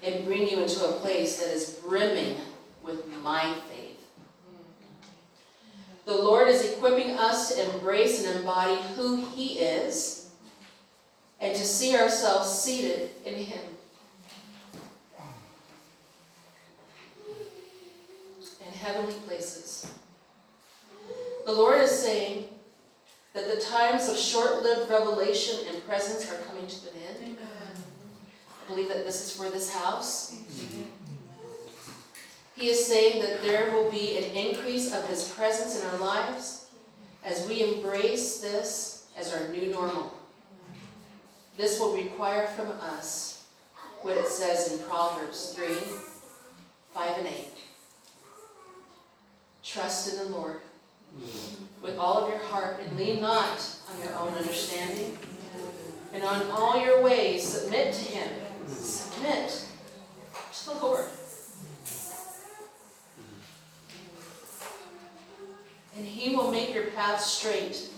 and 0.03 0.25
bring 0.25 0.45
you 0.45 0.62
into 0.62 0.83
a 0.83 0.91
place 0.99 1.39
that 1.39 1.47
is 1.47 1.79
brimming 1.86 2.36
with 2.83 3.07
my 3.23 3.53
faith. 3.69 4.05
The 6.03 6.17
Lord 6.17 6.49
is 6.49 6.69
equipping 6.73 7.12
us 7.12 7.55
to 7.55 7.73
embrace 7.73 8.25
and 8.25 8.39
embody 8.39 8.77
who 8.97 9.25
He 9.27 9.59
is 9.59 10.29
and 11.39 11.55
to 11.55 11.63
see 11.63 11.95
ourselves 11.95 12.49
seated 12.51 13.12
in 13.23 13.36
Him. 13.36 13.62
In 18.67 18.73
heavenly 18.73 19.13
places. 19.25 19.89
The 21.45 21.53
Lord 21.53 21.79
is 21.79 21.91
saying, 21.91 22.49
that 23.33 23.53
the 23.53 23.59
times 23.59 24.09
of 24.09 24.17
short-lived 24.17 24.89
revelation 24.89 25.65
and 25.67 25.85
presence 25.87 26.31
are 26.31 26.37
coming 26.43 26.67
to 26.67 26.75
an 26.89 27.25
end. 27.25 27.37
I 27.41 28.69
believe 28.69 28.87
that 28.89 29.05
this 29.05 29.25
is 29.25 29.35
for 29.35 29.49
this 29.49 29.73
house. 29.73 30.35
He 32.55 32.69
is 32.69 32.85
saying 32.85 33.21
that 33.23 33.41
there 33.41 33.71
will 33.71 33.89
be 33.89 34.17
an 34.17 34.23
increase 34.35 34.93
of 34.93 35.07
His 35.07 35.27
presence 35.29 35.81
in 35.81 35.87
our 35.89 35.97
lives 35.97 36.67
as 37.25 37.47
we 37.47 37.63
embrace 37.63 38.39
this 38.39 39.07
as 39.17 39.33
our 39.33 39.47
new 39.49 39.71
normal. 39.71 40.13
This 41.57 41.79
will 41.79 41.95
require 41.95 42.47
from 42.47 42.67
us 42.81 43.45
what 44.01 44.17
it 44.17 44.27
says 44.27 44.73
in 44.73 44.79
Proverbs 44.87 45.53
3 45.55 45.75
5 46.93 47.17
and 47.17 47.27
8. 47.27 47.33
Trust 49.63 50.13
in 50.13 50.19
the 50.19 50.37
Lord 50.37 50.61
with 51.82 51.97
all 51.97 52.23
of 52.23 52.30
your 52.30 52.39
heart 52.39 52.80
and 52.80 52.97
lean 52.97 53.21
not 53.21 53.65
on 53.91 54.04
your 54.04 54.17
own 54.17 54.34
understanding. 54.34 55.17
And 56.13 56.23
on 56.23 56.49
all 56.52 56.80
your 56.84 57.02
ways, 57.02 57.43
submit 57.43 57.93
to 57.93 58.06
Him. 58.06 58.30
Submit 58.67 59.65
to 60.54 60.65
the 60.65 60.73
Lord. 60.76 61.06
And 65.97 66.06
He 66.06 66.36
will 66.36 66.52
make 66.52 66.73
your 66.73 66.88
path 66.91 67.21
straight. 67.21 67.89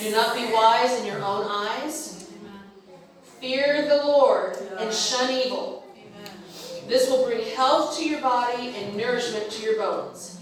Do 0.00 0.10
not 0.10 0.34
be 0.34 0.52
wise 0.52 0.98
in 1.00 1.06
your 1.06 1.22
own 1.22 1.46
eyes. 1.48 2.30
Fear 3.40 3.88
the 3.88 4.04
Lord 4.04 4.56
and 4.78 4.92
shun 4.92 5.30
evil. 5.30 5.84
This 6.88 7.10
will 7.10 7.24
bring 7.24 7.44
health 7.54 7.96
to 7.98 8.08
your 8.08 8.20
body 8.20 8.74
and 8.76 8.96
nourishment 8.96 9.50
to 9.50 9.62
your 9.62 9.78
bones. 9.78 10.41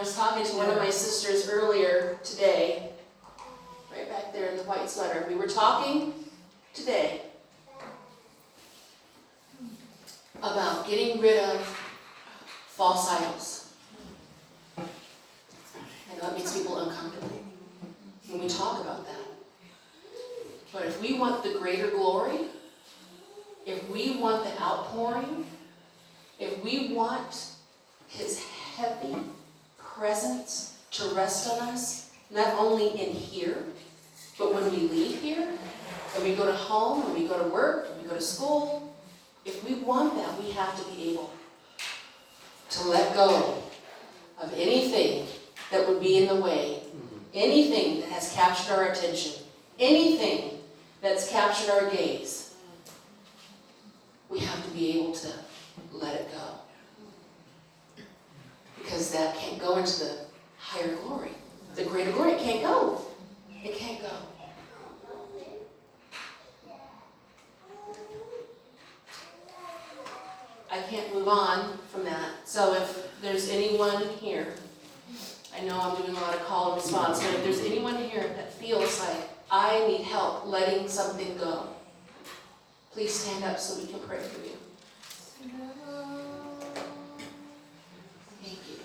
I 0.00 0.02
was 0.02 0.16
talking 0.16 0.46
to 0.46 0.56
one 0.56 0.70
of 0.70 0.78
my 0.78 0.88
sisters 0.88 1.46
earlier 1.50 2.18
today, 2.24 2.88
right 3.92 4.08
back 4.08 4.32
there 4.32 4.46
in 4.46 4.56
the 4.56 4.62
white 4.62 4.88
sweater. 4.88 5.26
We 5.28 5.34
were 5.34 5.46
talking 5.46 6.14
today 6.72 7.20
about 10.38 10.88
getting 10.88 11.20
rid 11.20 11.44
of 11.44 11.60
false 12.68 13.10
idols. 13.10 13.74
I 14.78 14.84
know 16.14 16.22
that 16.22 16.32
makes 16.32 16.56
people 16.56 16.78
uncomfortable 16.78 17.42
when 18.30 18.40
we 18.40 18.48
talk 18.48 18.80
about 18.80 19.04
that. 19.04 19.26
But 20.72 20.86
if 20.86 20.98
we 21.02 21.18
want 21.18 21.44
the 21.44 21.58
greater 21.58 21.90
glory, 21.90 22.46
if 23.66 23.86
we 23.90 24.16
want 24.16 24.44
the 24.44 24.62
outpouring, 24.62 25.44
if 26.38 26.64
we 26.64 26.94
want 26.94 27.48
His 28.08 28.42
heavy 28.42 29.14
presence 30.00 30.78
to 30.90 31.04
rest 31.14 31.46
on 31.46 31.68
us, 31.68 32.10
not 32.30 32.54
only 32.58 32.88
in 32.88 33.12
here, 33.12 33.64
but 34.38 34.54
when 34.54 34.64
we 34.70 34.88
leave 34.88 35.20
here, 35.20 35.46
when 36.14 36.24
we 36.24 36.34
go 36.34 36.46
to 36.46 36.54
home, 36.54 37.04
when 37.04 37.22
we 37.22 37.28
go 37.28 37.40
to 37.40 37.50
work, 37.50 37.90
when 37.90 38.02
we 38.02 38.08
go 38.08 38.14
to 38.14 38.22
school, 38.22 38.96
if 39.44 39.62
we 39.62 39.74
want 39.74 40.16
that, 40.16 40.42
we 40.42 40.52
have 40.52 40.74
to 40.74 40.90
be 40.90 41.10
able 41.10 41.30
to 42.70 42.88
let 42.88 43.12
go 43.12 43.62
of 44.40 44.50
anything 44.54 45.26
that 45.70 45.86
would 45.86 46.00
be 46.00 46.16
in 46.16 46.28
the 46.34 46.40
way, 46.40 46.82
anything 47.34 48.00
that 48.00 48.08
has 48.08 48.32
captured 48.32 48.72
our 48.72 48.84
attention, 48.84 49.32
anything 49.78 50.60
that's 51.02 51.30
captured 51.30 51.68
our 51.68 51.90
gaze. 51.90 52.54
We 54.30 54.38
have 54.38 54.64
to 54.64 54.70
be 54.70 54.98
able 54.98 55.12
to 55.12 55.28
let 55.92 56.14
it 56.14 56.32
go 56.32 56.59
because 58.82 59.10
that 59.12 59.36
can't 59.36 59.60
go 59.60 59.76
into 59.76 60.00
the 60.00 60.16
higher 60.58 60.94
glory. 60.96 61.30
The 61.74 61.84
greater 61.84 62.12
glory, 62.12 62.32
it 62.32 62.40
can't 62.40 62.62
go. 62.62 63.02
It 63.62 63.76
can't 63.76 64.00
go. 64.00 64.10
I 70.70 70.80
can't 70.82 71.12
move 71.12 71.28
on 71.28 71.78
from 71.92 72.04
that. 72.04 72.30
So 72.44 72.74
if 72.74 73.08
there's 73.20 73.48
anyone 73.48 74.02
here, 74.20 74.54
I 75.56 75.64
know 75.64 75.78
I'm 75.80 75.96
doing 76.00 76.16
a 76.16 76.20
lot 76.20 76.34
of 76.34 76.44
call 76.44 76.72
and 76.72 76.82
response, 76.82 77.22
but 77.22 77.34
if 77.34 77.44
there's 77.44 77.60
anyone 77.60 77.96
here 77.96 78.22
that 78.36 78.52
feels 78.52 79.00
like 79.00 79.28
I 79.50 79.84
need 79.88 80.02
help 80.02 80.46
letting 80.46 80.88
something 80.88 81.36
go, 81.36 81.66
please 82.92 83.12
stand 83.12 83.44
up 83.44 83.58
so 83.58 83.80
we 83.80 83.86
can 83.86 83.98
pray 84.00 84.18
for 84.18 84.40
you. 84.44 84.52
Thank 88.42 88.58
you. 88.68 88.76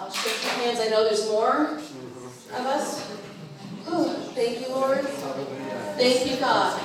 I'll 0.00 0.10
shake 0.10 0.42
your 0.42 0.52
hands. 0.54 0.80
I 0.80 0.88
know 0.88 1.04
there's 1.04 1.28
more 1.30 1.76
of 1.76 2.66
us. 2.66 3.00
Thank 4.34 4.60
you, 4.60 4.74
Lord. 4.74 5.06
Thank 5.96 6.30
you, 6.30 6.36
God. 6.36 6.80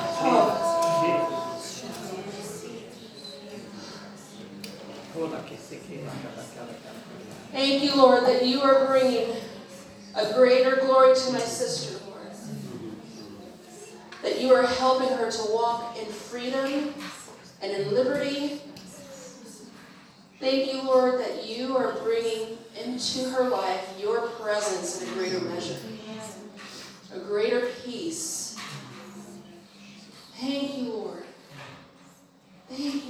Thank 7.52 7.84
you, 7.84 7.96
Lord, 7.96 8.24
that 8.26 8.46
you 8.46 8.62
are 8.62 8.86
bringing 8.86 9.36
a 10.16 10.34
greater 10.34 10.76
glory 10.78 11.16
to 11.16 11.34
my 11.34 11.40
sister, 11.40 12.00
Lord. 12.06 12.28
That 14.22 14.40
you 14.40 14.54
are 14.54 14.68
helping 14.68 15.10
her 15.10 15.32
to 15.32 15.44
walk 15.52 15.98
in 15.98 16.06
freedom 16.06 16.94
and 17.62 17.72
in 17.72 17.92
liberty. 17.92 18.62
Thank 20.42 20.74
you, 20.74 20.82
Lord, 20.82 21.20
that 21.20 21.48
you 21.48 21.78
are 21.78 21.94
bringing 22.02 22.58
into 22.84 23.30
her 23.30 23.48
life 23.48 23.94
your 24.02 24.28
presence 24.30 25.04
in 25.04 25.10
a 25.10 25.14
greater 25.14 25.40
measure, 25.42 25.78
a 27.14 27.20
greater 27.20 27.68
peace. 27.86 28.58
Thank 30.40 30.80
you, 30.80 30.84
Lord. 30.94 31.24
Thank 32.68 33.01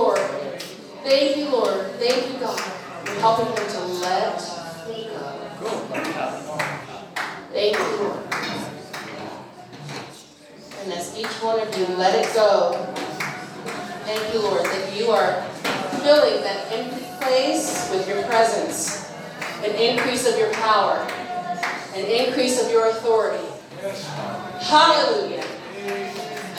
Lord. 0.00 0.18
Thank 1.04 1.36
you, 1.36 1.50
Lord. 1.50 1.90
Thank 2.00 2.32
you, 2.32 2.40
God. 2.40 2.58
for 2.58 3.20
helping 3.20 3.46
him 3.48 3.70
to 3.70 3.80
let 4.00 4.38
go. 5.60 5.68
Thank 7.52 7.76
you, 7.76 7.84
Lord. 8.00 8.24
And 10.80 10.92
as 10.94 11.18
each 11.18 11.26
one 11.42 11.60
of 11.60 11.76
you 11.76 11.84
let 11.96 12.14
it 12.14 12.34
go, 12.34 12.72
thank 14.06 14.32
you, 14.32 14.40
Lord, 14.40 14.64
that 14.64 14.96
you 14.96 15.10
are 15.10 15.42
filling 16.00 16.40
that 16.44 16.72
empty 16.72 17.04
place 17.20 17.90
with 17.92 18.08
your 18.08 18.22
presence, 18.22 19.12
an 19.62 19.74
increase 19.74 20.26
of 20.26 20.38
your 20.38 20.50
power, 20.54 20.96
an 21.94 22.06
increase 22.06 22.58
of 22.64 22.70
your 22.70 22.88
authority. 22.88 23.44
Hallelujah. 24.60 25.39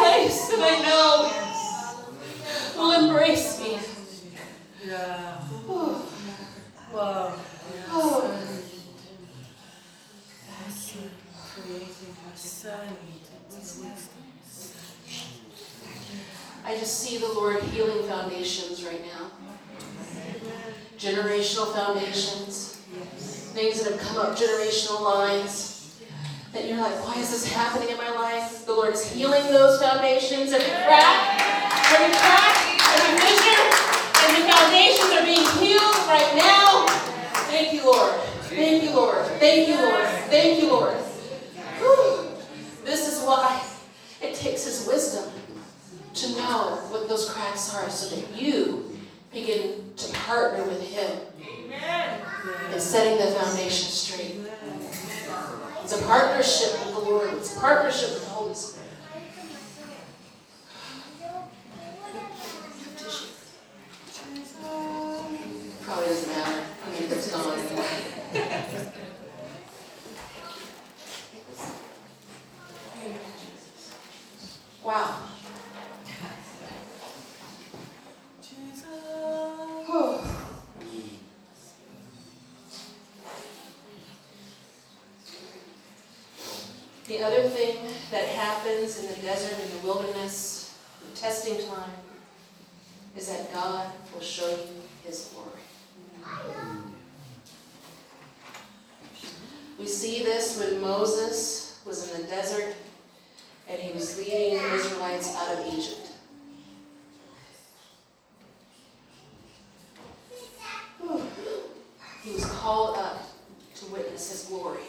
place 0.00 0.48
that 0.48 0.60
I 0.60 0.74
know 0.88 1.30
will 2.76 2.92
embrace 3.04 3.60
me. 3.60 3.78
Yeah. 4.86 5.36
Wow. 6.92 7.38
oh. 7.90 8.36
I 16.64 16.76
just 16.76 17.00
see 17.00 17.18
the 17.18 17.26
Lord 17.26 17.62
healing 17.62 18.06
foundations 18.08 18.84
right 18.84 19.02
now. 19.04 19.30
Generational 20.98 21.72
foundations. 21.74 22.76
Things 23.54 23.82
that 23.82 23.92
have 23.92 24.00
come 24.00 24.18
up, 24.18 24.36
generational 24.36 25.00
lines. 25.02 25.69
That 26.52 26.66
you're 26.66 26.78
like, 26.78 27.04
why 27.04 27.14
is 27.20 27.30
this 27.30 27.46
happening 27.52 27.90
in 27.90 27.96
my 27.96 28.10
life? 28.10 28.66
The 28.66 28.72
Lord 28.72 28.92
is 28.92 29.08
healing 29.08 29.44
those 29.52 29.80
foundations. 29.80 30.52
Every 30.52 30.66
crack, 30.66 31.38
every 31.94 32.10
crack, 32.10 32.56
every 32.90 33.20
fissure, 33.22 33.62
and 34.18 34.36
the 34.36 34.52
foundations 34.52 35.12
are 35.14 35.24
being 35.24 35.46
healed 35.62 35.94
right 36.10 36.34
now. 36.34 36.86
Thank 37.46 37.72
you, 37.72 37.84
Lord. 37.84 38.14
Thank 38.50 38.82
you, 38.82 38.90
Lord. 38.90 39.24
Thank 39.38 39.68
you, 39.68 39.76
Lord. 39.76 40.04
Thank 40.28 40.60
you, 40.60 40.68
Lord. 40.70 40.96
Whew. 41.78 42.26
This 42.84 43.06
is 43.06 43.24
why 43.24 43.62
it 44.20 44.34
takes 44.34 44.64
His 44.64 44.88
wisdom 44.88 45.30
to 46.14 46.30
know 46.30 46.80
what 46.90 47.08
those 47.08 47.30
cracks 47.30 47.72
are 47.72 47.88
so 47.88 48.16
that 48.16 48.40
you 48.42 48.98
begin 49.32 49.92
to 49.96 50.12
partner 50.14 50.64
with 50.64 50.82
Him 50.82 51.20
in 52.72 52.80
setting 52.80 53.24
the 53.24 53.32
foundation 53.38 53.88
straight. 53.88 54.36
It's 55.92 56.00
a 56.00 56.06
partnership 56.06 56.86
with 56.86 56.94
the 56.94 57.00
Lord, 57.00 57.34
it's 57.34 57.56
a 57.56 57.58
partnership 57.58 58.10
with 58.10 58.22
the 58.22 58.30
Holy 58.30 58.54
Spirit. 58.54 58.86
Probably 65.82 66.06
doesn't 66.06 66.32
matter. 66.32 66.62
I 66.86 66.90
mean, 66.90 67.10
it's 67.10 67.32
gone. 67.32 67.58
Wow. 74.84 75.29
The 87.10 87.24
other 87.24 87.42
thing 87.42 87.76
that 88.12 88.24
happens 88.28 89.00
in 89.00 89.08
the 89.08 89.20
desert, 89.20 89.58
in 89.60 89.80
the 89.80 89.84
wilderness, 89.84 90.78
the 91.02 91.20
testing 91.20 91.56
time, 91.68 91.90
is 93.16 93.28
that 93.28 93.52
God 93.52 93.90
will 94.14 94.20
show 94.20 94.48
you 94.48 94.80
His 95.04 95.34
glory. 95.34 95.50
We 99.76 99.88
see 99.88 100.22
this 100.22 100.60
when 100.60 100.80
Moses 100.80 101.80
was 101.84 102.14
in 102.14 102.22
the 102.22 102.28
desert 102.28 102.76
and 103.68 103.80
he 103.80 103.92
was 103.92 104.16
leading 104.16 104.58
the 104.58 104.74
Israelites 104.74 105.34
out 105.34 105.58
of 105.58 105.66
Egypt. 105.66 106.12
He 112.22 112.30
was 112.34 112.44
called 112.44 112.98
up 112.98 113.20
to 113.74 113.86
witness 113.86 114.30
his 114.30 114.44
glory. 114.44 114.79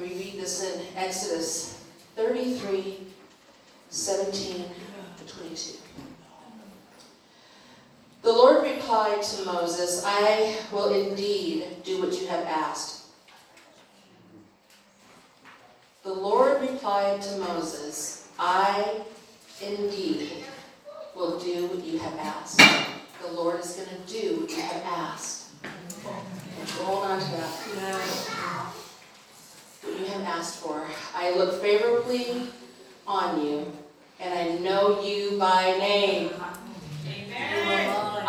We 0.00 0.08
read 0.10 0.34
this 0.36 0.62
in 0.62 0.80
Exodus 0.96 1.84
33 2.14 2.98
17 3.90 4.64
to 5.16 5.34
22. 5.34 5.78
The 8.22 8.32
Lord 8.32 8.62
replied 8.62 9.22
to 9.22 9.44
Moses, 9.44 10.04
I 10.04 10.56
will 10.70 10.92
indeed 10.92 11.82
do 11.82 12.02
what 12.02 12.12
you 12.20 12.28
have 12.28 12.44
asked. 12.46 13.06
The 16.04 16.12
Lord 16.12 16.60
replied 16.60 17.20
to 17.22 17.36
Moses, 17.38 18.28
I 18.38 19.00
indeed 19.60 20.44
will 21.16 21.40
do 21.40 21.66
what 21.66 21.84
you 21.84 21.98
have 21.98 22.18
asked. 22.18 22.60
The 23.22 23.32
Lord 23.32 23.60
is 23.60 23.72
going 23.72 23.88
to 23.88 24.12
do 24.12 24.40
what 24.42 24.50
you 24.50 24.62
have 24.62 24.82
asked. 24.84 25.50
Hold 26.76 27.04
on 27.04 27.18
to 27.18 27.26
that. 27.32 28.37
You 29.96 30.04
have 30.06 30.22
asked 30.22 30.58
for. 30.60 30.86
I 31.14 31.34
look 31.36 31.60
favorably 31.60 32.48
on 33.06 33.44
you, 33.44 33.72
and 34.20 34.34
I 34.38 34.58
know 34.58 35.02
you 35.02 35.38
by 35.38 35.76
name. 35.78 36.30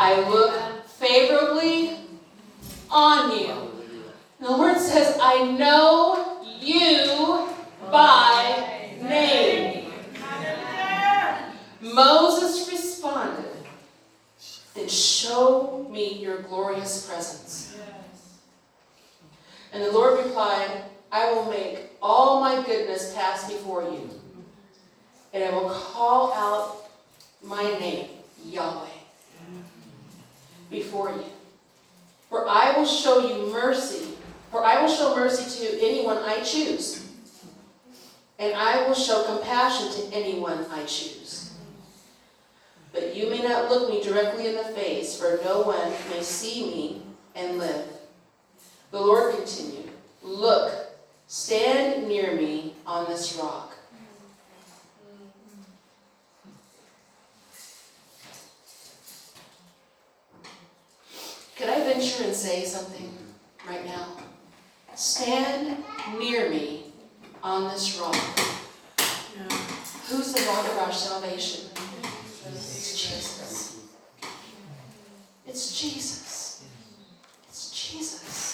I 0.01 0.25
look 0.29 0.87
favorably 0.87 1.97
on 2.89 3.37
you. 3.37 3.55
The 4.39 4.49
Lord 4.49 4.77
says, 4.77 5.17
I 5.21 5.51
know 5.51 6.41
you 6.59 7.49
by 7.91 8.93
name. 9.01 9.91
Moses 11.81 12.69
responded, 12.71 13.45
Then 14.73 14.87
show 14.87 15.87
me 15.89 16.13
your 16.13 16.41
glorious 16.43 17.05
presence. 17.05 17.77
And 19.71 19.83
the 19.83 19.91
Lord 19.91 20.25
replied, 20.25 20.83
I 21.11 21.31
will 21.31 21.49
make 21.49 21.79
all 22.01 22.39
my 22.41 22.63
goodness 22.63 23.13
pass 23.15 23.51
before 23.51 23.83
you, 23.83 24.09
and 25.33 25.43
I 25.43 25.49
will 25.51 25.69
call 25.69 26.33
out 26.33 26.89
my 27.41 27.63
name, 27.79 28.09
Yahweh 28.45 28.99
before 30.69 31.09
you. 31.09 31.25
For 32.29 32.47
I 32.47 32.77
will 32.77 32.85
show 32.85 33.27
you 33.27 33.51
mercy, 33.51 34.13
for 34.51 34.63
I 34.63 34.81
will 34.81 34.89
show 34.89 35.15
mercy 35.15 35.65
to 35.65 35.81
anyone 35.81 36.17
I 36.17 36.41
choose. 36.41 37.07
And 38.37 38.53
I 38.53 38.87
will 38.87 38.95
show 38.95 39.23
compassion 39.23 39.91
to 39.91 40.15
anyone 40.15 40.65
I 40.71 40.83
choose. 40.85 41.53
But 42.93 43.15
you 43.15 43.29
may 43.29 43.41
not 43.41 43.69
look 43.69 43.89
me 43.89 44.01
directly 44.01 44.47
in 44.47 44.55
the 44.55 44.63
face, 44.63 45.19
for 45.19 45.39
no 45.43 45.61
one 45.61 45.91
may 46.09 46.23
see 46.23 46.65
me 46.65 47.01
and 47.35 47.57
live. 47.57 47.85
The 48.91 48.99
Lord 48.99 49.35
continued, 49.35 49.89
Look, 50.21 50.78
stand 51.29 52.07
near 52.07 52.35
me 52.35 52.73
on 52.87 53.05
this 53.05 53.37
rock. 53.37 53.77
Could 61.55 61.69
I 61.69 61.83
venture 61.83 62.23
and 62.23 62.35
say 62.35 62.65
something 62.65 63.13
right 63.67 63.85
now? 63.85 64.07
Stand 64.95 65.83
near 66.17 66.49
me 66.49 66.85
on 67.43 67.71
this 67.71 67.99
rock. 67.99 68.15
Who's 70.07 70.33
the 70.33 70.41
rock 70.47 70.65
of 70.65 70.77
our 70.79 70.91
salvation? 70.91 71.69
It's 72.47 72.99
Jesus. 72.99 73.81
It's 75.45 75.79
Jesus. 75.79 76.63
It's 77.47 77.69
Jesus. 77.69 78.48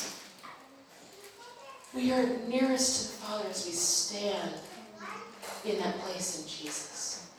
We 1.95 2.11
are 2.11 2.25
nearest 2.49 2.97
to 2.97 3.07
the 3.07 3.23
Father 3.23 3.49
as 3.49 3.65
we 3.65 3.71
stand 3.71 4.51
in 5.63 5.77
that 5.77 5.97
place 5.99 6.41
in 6.41 6.47
Jesus. 6.47 7.29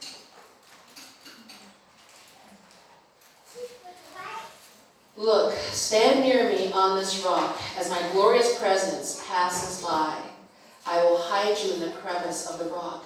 Look, 5.14 5.52
stand 5.58 6.20
near 6.20 6.48
me 6.48 6.72
on 6.72 6.98
this 6.98 7.22
rock 7.22 7.60
as 7.76 7.90
my 7.90 8.00
glorious 8.12 8.58
presence 8.58 9.22
passes 9.28 9.84
by. 9.84 10.16
I 10.86 11.04
will 11.04 11.18
hide 11.18 11.58
you 11.62 11.74
in 11.74 11.80
the 11.80 11.90
crevice 11.90 12.46
of 12.46 12.58
the 12.58 12.66
rock 12.66 13.04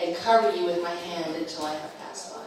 and 0.00 0.16
cover 0.16 0.50
you 0.50 0.64
with 0.64 0.82
my 0.82 0.90
hand 0.90 1.36
until 1.36 1.64
I 1.64 1.74
have 1.74 1.98
passed 2.00 2.34
by. 2.34 2.42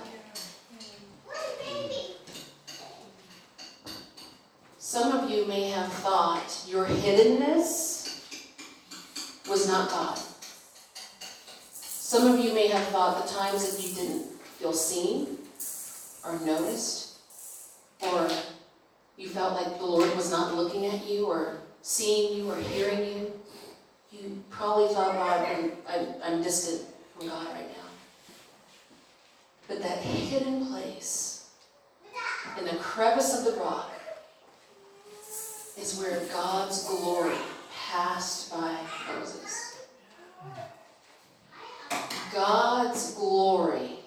Some 4.77 5.13
of 5.13 5.29
you 5.29 5.45
may 5.45 5.69
have 5.69 5.91
thought 5.93 6.65
your 6.67 6.85
hiddenness 6.85 7.90
was 9.51 9.67
not 9.67 9.89
God. 9.89 10.17
Some 11.73 12.31
of 12.31 12.39
you 12.39 12.53
may 12.53 12.67
have 12.69 12.87
thought 12.87 13.27
the 13.27 13.33
times 13.33 13.69
that 13.69 13.85
you 13.85 13.93
didn't 13.93 14.23
feel 14.41 14.71
seen 14.71 15.37
or 16.23 16.39
noticed, 16.45 17.17
or 17.99 18.29
you 19.17 19.27
felt 19.27 19.61
like 19.61 19.77
the 19.77 19.85
Lord 19.85 20.15
was 20.15 20.31
not 20.31 20.55
looking 20.55 20.85
at 20.85 21.05
you 21.05 21.25
or 21.25 21.57
seeing 21.81 22.37
you 22.37 22.49
or 22.49 22.55
hearing 22.55 22.99
you. 22.99 23.33
You 24.11 24.41
probably 24.49 24.93
thought, 24.93 25.13
God, 25.15 25.45
I'm, 25.45 25.71
I'm, 25.87 26.07
I'm 26.23 26.43
distant 26.43 26.87
from 27.17 27.27
God 27.27 27.47
right 27.47 27.67
now. 27.67 27.89
But 29.67 29.81
that 29.81 29.97
hidden 29.97 30.67
place 30.67 31.49
in 32.57 32.65
the 32.65 32.75
crevice 32.75 33.37
of 33.37 33.45
the 33.45 33.59
rock 33.59 33.91
is 35.77 35.99
where 35.99 36.21
God's 36.31 36.87
glory 36.87 37.35
passed 37.91 38.51
by 38.51 38.77
Moses. 39.07 39.79
God's 42.33 43.13
glory. 43.15 43.99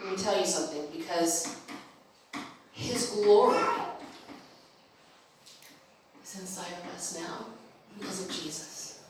Let 0.00 0.12
me 0.12 0.16
tell 0.16 0.38
you 0.38 0.46
something, 0.46 0.82
because 0.96 1.56
His 2.70 3.10
glory 3.10 3.58
is 6.22 6.38
inside 6.40 6.72
of 6.84 6.94
us 6.94 7.18
now 7.20 7.46
because 7.98 8.24
of 8.24 8.30
Jesus. 8.30 9.02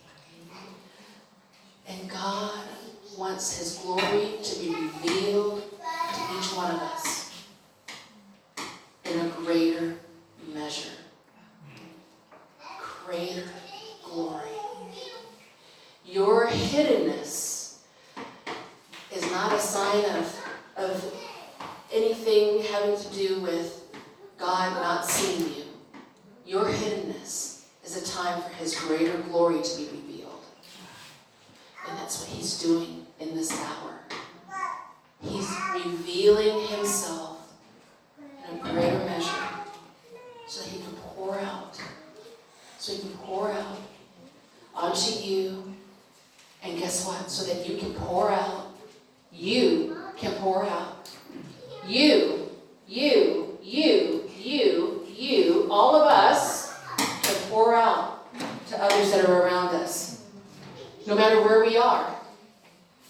And 1.86 2.08
God 2.08 2.64
wants 3.18 3.58
His 3.58 3.78
glory 3.78 4.38
to 4.42 4.58
be 4.58 4.74
revealed 4.74 5.62
to 5.62 6.38
each 6.38 6.56
one 6.56 6.70
of 6.70 6.80
us 6.80 7.44
in 9.04 9.20
a 9.20 9.28
greater 9.28 9.96
measure. 10.54 10.88
Greater 13.04 13.44
glory. 14.04 14.48
Your 16.06 16.46
hiddenness 16.46 17.78
is 19.14 19.30
not 19.30 19.52
a 19.52 19.58
sign 19.58 20.04
of, 20.16 20.40
of 20.76 21.14
anything 21.92 22.62
having 22.72 22.96
to 22.96 23.12
do 23.12 23.40
with 23.40 23.84
God 24.38 24.72
not 24.74 25.04
seeing 25.04 25.54
you. 25.54 25.64
Your 26.46 26.64
hiddenness 26.64 27.64
is 27.84 27.96
a 28.00 28.06
time 28.14 28.40
for 28.40 28.50
His 28.54 28.78
greater 28.78 29.18
glory 29.18 29.62
to 29.62 29.76
be 29.76 29.84
revealed. 29.84 30.44
And 31.88 31.98
that's 31.98 32.20
what 32.20 32.28
He's 32.28 32.62
doing 32.62 33.04
in 33.20 33.34
this 33.34 33.52
hour. 33.52 34.00
He's 35.20 35.50
revealing 35.74 36.68
Himself 36.68 37.52
in 38.18 38.58
a 38.58 38.62
greater 38.62 38.98
measure 38.98 39.30
so 40.46 40.64
He 40.64 40.78
can 40.78 40.94
pour 40.96 41.38
out. 41.38 41.80
So 42.78 42.92
He 42.92 42.98
can 43.00 43.10
pour 43.18 43.52
out 43.52 43.78
onto 44.74 45.20
you. 45.20 45.72
And 46.64 46.78
guess 46.78 47.06
what? 47.06 47.30
So 47.30 47.52
that 47.52 47.68
you 47.68 47.76
can 47.76 47.94
pour 48.12 48.30
out. 48.30 48.66
You 49.32 49.96
can 50.18 50.34
pour 50.34 50.66
out. 50.66 51.08
You, 51.88 52.50
you, 52.86 53.58
you, 53.62 54.28
you, 54.38 55.06
you, 55.16 55.66
all 55.70 55.96
of 55.96 56.06
us 56.06 56.78
can 57.22 57.34
pour 57.48 57.74
out 57.74 58.30
to 58.68 58.76
others 58.76 59.12
that 59.12 59.24
are 59.24 59.42
around 59.44 59.74
us. 59.74 60.26
No 61.06 61.14
matter 61.14 61.40
where 61.40 61.64
we 61.64 61.78
are. 61.78 62.14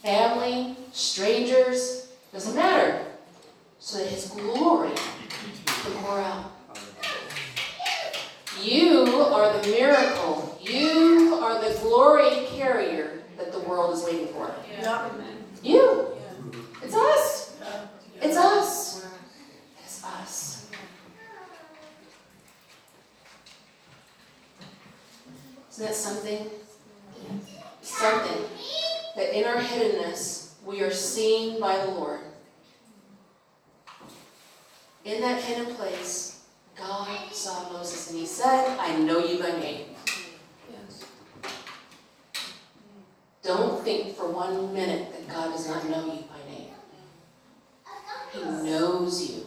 Family, 0.05 0.77
strangers, 0.93 2.13
doesn't 2.33 2.55
matter. 2.55 3.05
So 3.81 3.99
that 3.99 4.07
His 4.07 4.27
glory 4.27 4.95
can 5.67 5.93
pour 5.95 6.21
out. 6.21 6.53
You 8.61 9.01
are 9.33 9.59
the 9.59 9.67
miracle. 9.67 10.57
You 10.63 11.41
are 11.43 11.61
the 11.61 11.77
glory 11.81 12.47
carrier 12.57 13.22
the 13.63 13.69
world 13.69 13.95
is 13.95 14.05
waiting 14.05 14.29
for. 14.29 14.55
Yeah. 14.81 15.09
You. 15.63 16.09
It's 16.83 16.95
us. 16.95 17.57
Yeah. 17.61 17.87
It's 18.21 18.37
us. 18.37 19.07
It's 19.85 20.05
us. 20.05 20.71
Isn't 25.71 25.87
that 25.87 25.95
something? 25.95 26.51
Something 27.81 28.45
that 29.17 29.37
in 29.37 29.45
our 29.45 29.57
hiddenness, 29.57 30.55
we 30.65 30.81
are 30.83 30.91
seen 30.91 31.61
by 31.61 31.79
the 31.79 31.91
Lord. 31.93 32.21
In 35.05 35.21
that 35.21 35.43
hidden 35.43 35.75
place, 35.75 36.45
God 36.77 37.33
saw 37.33 37.73
Moses 37.73 38.11
and 38.11 38.19
he 38.19 38.27
said, 38.27 38.79
I 38.79 38.97
know 38.99 39.19
you 39.19 39.43
by 39.43 39.51
name. 39.59 39.92
Don't 43.43 43.83
think 43.83 44.15
for 44.15 44.31
one 44.31 44.73
minute 44.73 45.13
that 45.13 45.29
God 45.29 45.53
does 45.53 45.69
not 45.69 45.89
know 45.89 46.05
you 46.05 46.23
by 46.23 46.39
name. 46.49 46.69
He 48.33 48.41
knows 48.71 49.31
you. 49.31 49.47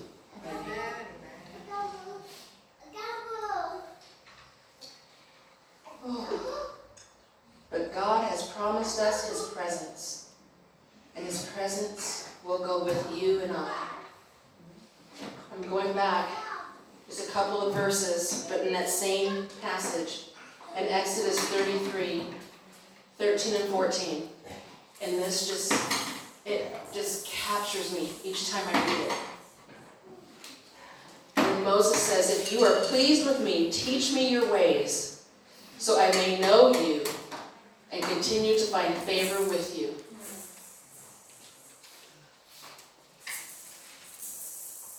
But 7.72 7.94
God 7.94 8.30
has 8.30 8.48
promised 8.50 9.00
us 9.00 9.30
His 9.30 9.50
presence, 9.50 10.30
and 11.16 11.26
His 11.26 11.46
presence 11.56 12.30
will 12.44 12.60
go 12.60 12.84
with 12.84 13.18
you 13.18 13.40
and 13.42 13.52
I. 13.56 13.88
I'm 15.54 15.70
going 15.70 15.94
back 15.94 16.30
just 17.08 17.30
a 17.30 17.32
couple 17.32 17.62
of 17.62 17.74
verses, 17.74 18.46
but 18.50 18.66
in 18.68 18.74
that 18.74 18.90
same 18.90 19.48
passage, 19.62 20.26
in 20.78 20.88
Exodus 20.88 21.40
33, 21.40 22.24
13 23.18 23.62
and 23.62 23.70
14. 23.70 24.30
And 25.02 25.18
this 25.20 25.48
just, 25.48 25.74
it 26.46 26.76
just 26.94 27.28
captures 27.28 27.94
me 27.94 28.10
each 28.24 28.50
time 28.50 28.64
I 28.68 28.74
read 28.86 29.08
it. 29.08 29.14
When 31.36 31.64
Moses 31.64 31.98
says, 31.98 32.40
If 32.40 32.52
you 32.52 32.66
are 32.66 32.82
pleased 32.86 33.26
with 33.26 33.42
me, 33.42 33.72
teach 33.72 34.14
me 34.14 34.30
your 34.30 34.52
ways, 34.52 35.26
so 35.78 36.00
I 36.00 36.12
may 36.12 36.40
know 36.40 36.74
you 36.74 37.04
and 37.92 38.04
continue 38.04 38.58
to 38.58 38.66
find 38.66 38.94
favor 38.94 39.42
with 39.48 39.78
you. 39.78 39.94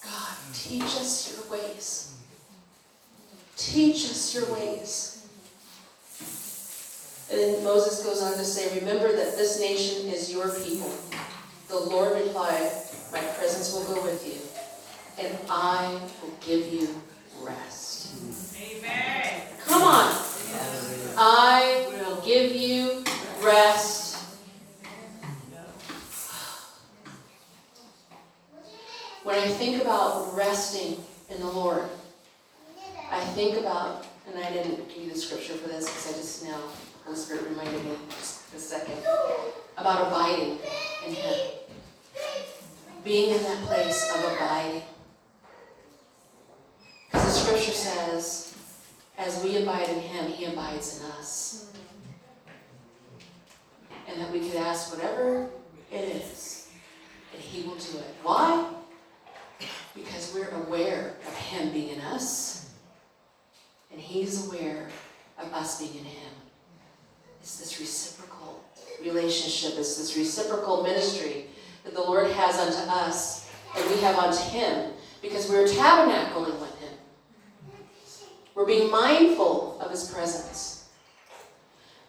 God, 0.04 0.36
teach 0.54 0.82
us 0.82 1.36
your 1.36 1.58
ways. 1.58 2.14
Teach 3.56 4.04
us 4.10 4.34
your 4.34 4.52
ways. 4.52 5.15
And 7.30 7.40
then 7.40 7.64
Moses 7.64 8.04
goes 8.04 8.22
on 8.22 8.32
to 8.34 8.44
say, 8.44 8.78
Remember 8.78 9.08
that 9.08 9.36
this 9.36 9.58
nation 9.60 10.08
is 10.08 10.32
your 10.32 10.50
people. 10.60 10.90
The 11.68 11.78
Lord 11.78 12.16
replied, 12.22 12.70
My 13.12 13.20
presence 13.20 13.72
will 13.72 13.84
go 13.94 14.02
with 14.02 14.24
you, 14.24 15.24
and 15.24 15.36
I 15.50 16.00
will 16.22 16.34
give 16.40 16.72
you 16.72 16.88
rest. 17.42 18.14
Amen. 18.60 19.42
Come 19.66 19.82
on. 19.82 20.14
I 21.18 21.86
will 21.92 22.20
give 22.20 22.54
you 22.54 23.02
rest. 23.42 24.06
When 29.24 29.36
I 29.36 29.48
think 29.48 29.82
about 29.82 30.36
resting 30.36 31.02
in 31.30 31.40
the 31.40 31.48
Lord, 31.48 31.82
I 33.10 33.18
think 33.34 33.58
about, 33.58 34.06
and 34.28 34.38
I 34.38 34.52
didn't 34.52 34.88
give 34.88 35.04
you 35.04 35.10
the 35.10 35.18
scripture 35.18 35.54
for 35.54 35.66
this 35.68 35.86
because 35.86 36.12
I 36.12 36.16
just 36.16 36.44
now, 36.44 36.60
Holy 37.06 37.16
Spirit 37.16 37.48
reminded 37.50 37.84
me 37.84 37.92
just 38.10 38.52
a 38.52 38.58
second, 38.58 38.98
about 39.78 40.08
abiding 40.08 40.58
in 41.06 41.14
Him. 41.14 41.38
Being 43.04 43.36
in 43.36 43.42
that 43.44 43.58
place 43.62 44.12
of 44.12 44.32
abiding. 44.32 44.82
Because 47.06 47.24
the 47.26 47.30
scripture 47.30 47.70
says, 47.70 48.56
as 49.16 49.42
we 49.44 49.62
abide 49.62 49.88
in 49.88 50.00
Him, 50.00 50.32
He 50.32 50.46
abides 50.46 51.00
in 51.00 51.06
us. 51.12 51.72
And 54.08 54.20
that 54.20 54.32
we 54.32 54.40
could 54.40 54.56
ask 54.56 54.92
whatever 54.92 55.48
it 55.92 56.00
is, 56.00 56.70
and 57.32 57.40
He 57.40 57.68
will 57.68 57.76
do 57.76 57.98
it. 57.98 58.14
Why? 58.24 58.68
Because 59.94 60.34
we're 60.34 60.50
aware 60.66 61.14
of 61.24 61.36
Him 61.36 61.72
being 61.72 61.90
in 61.90 62.00
us, 62.00 62.72
and 63.92 64.00
He's 64.00 64.48
aware 64.48 64.88
of 65.38 65.52
us 65.52 65.78
being 65.78 65.98
in 65.98 66.04
Him. 66.04 66.35
It's 67.46 67.60
this 67.60 67.78
reciprocal 67.78 68.64
relationship, 69.00 69.78
it's 69.78 69.96
this 69.96 70.16
reciprocal 70.16 70.82
ministry 70.82 71.46
that 71.84 71.94
the 71.94 72.00
Lord 72.00 72.28
has 72.32 72.58
unto 72.58 72.90
us, 72.90 73.48
and 73.76 73.88
we 73.88 74.00
have 74.00 74.16
unto 74.16 74.42
Him, 74.50 74.90
because 75.22 75.48
we're 75.48 75.64
tabernacling 75.64 76.58
with 76.58 76.76
Him. 76.80 76.92
We're 78.56 78.66
being 78.66 78.90
mindful 78.90 79.80
of 79.80 79.92
His 79.92 80.10
presence. 80.10 80.88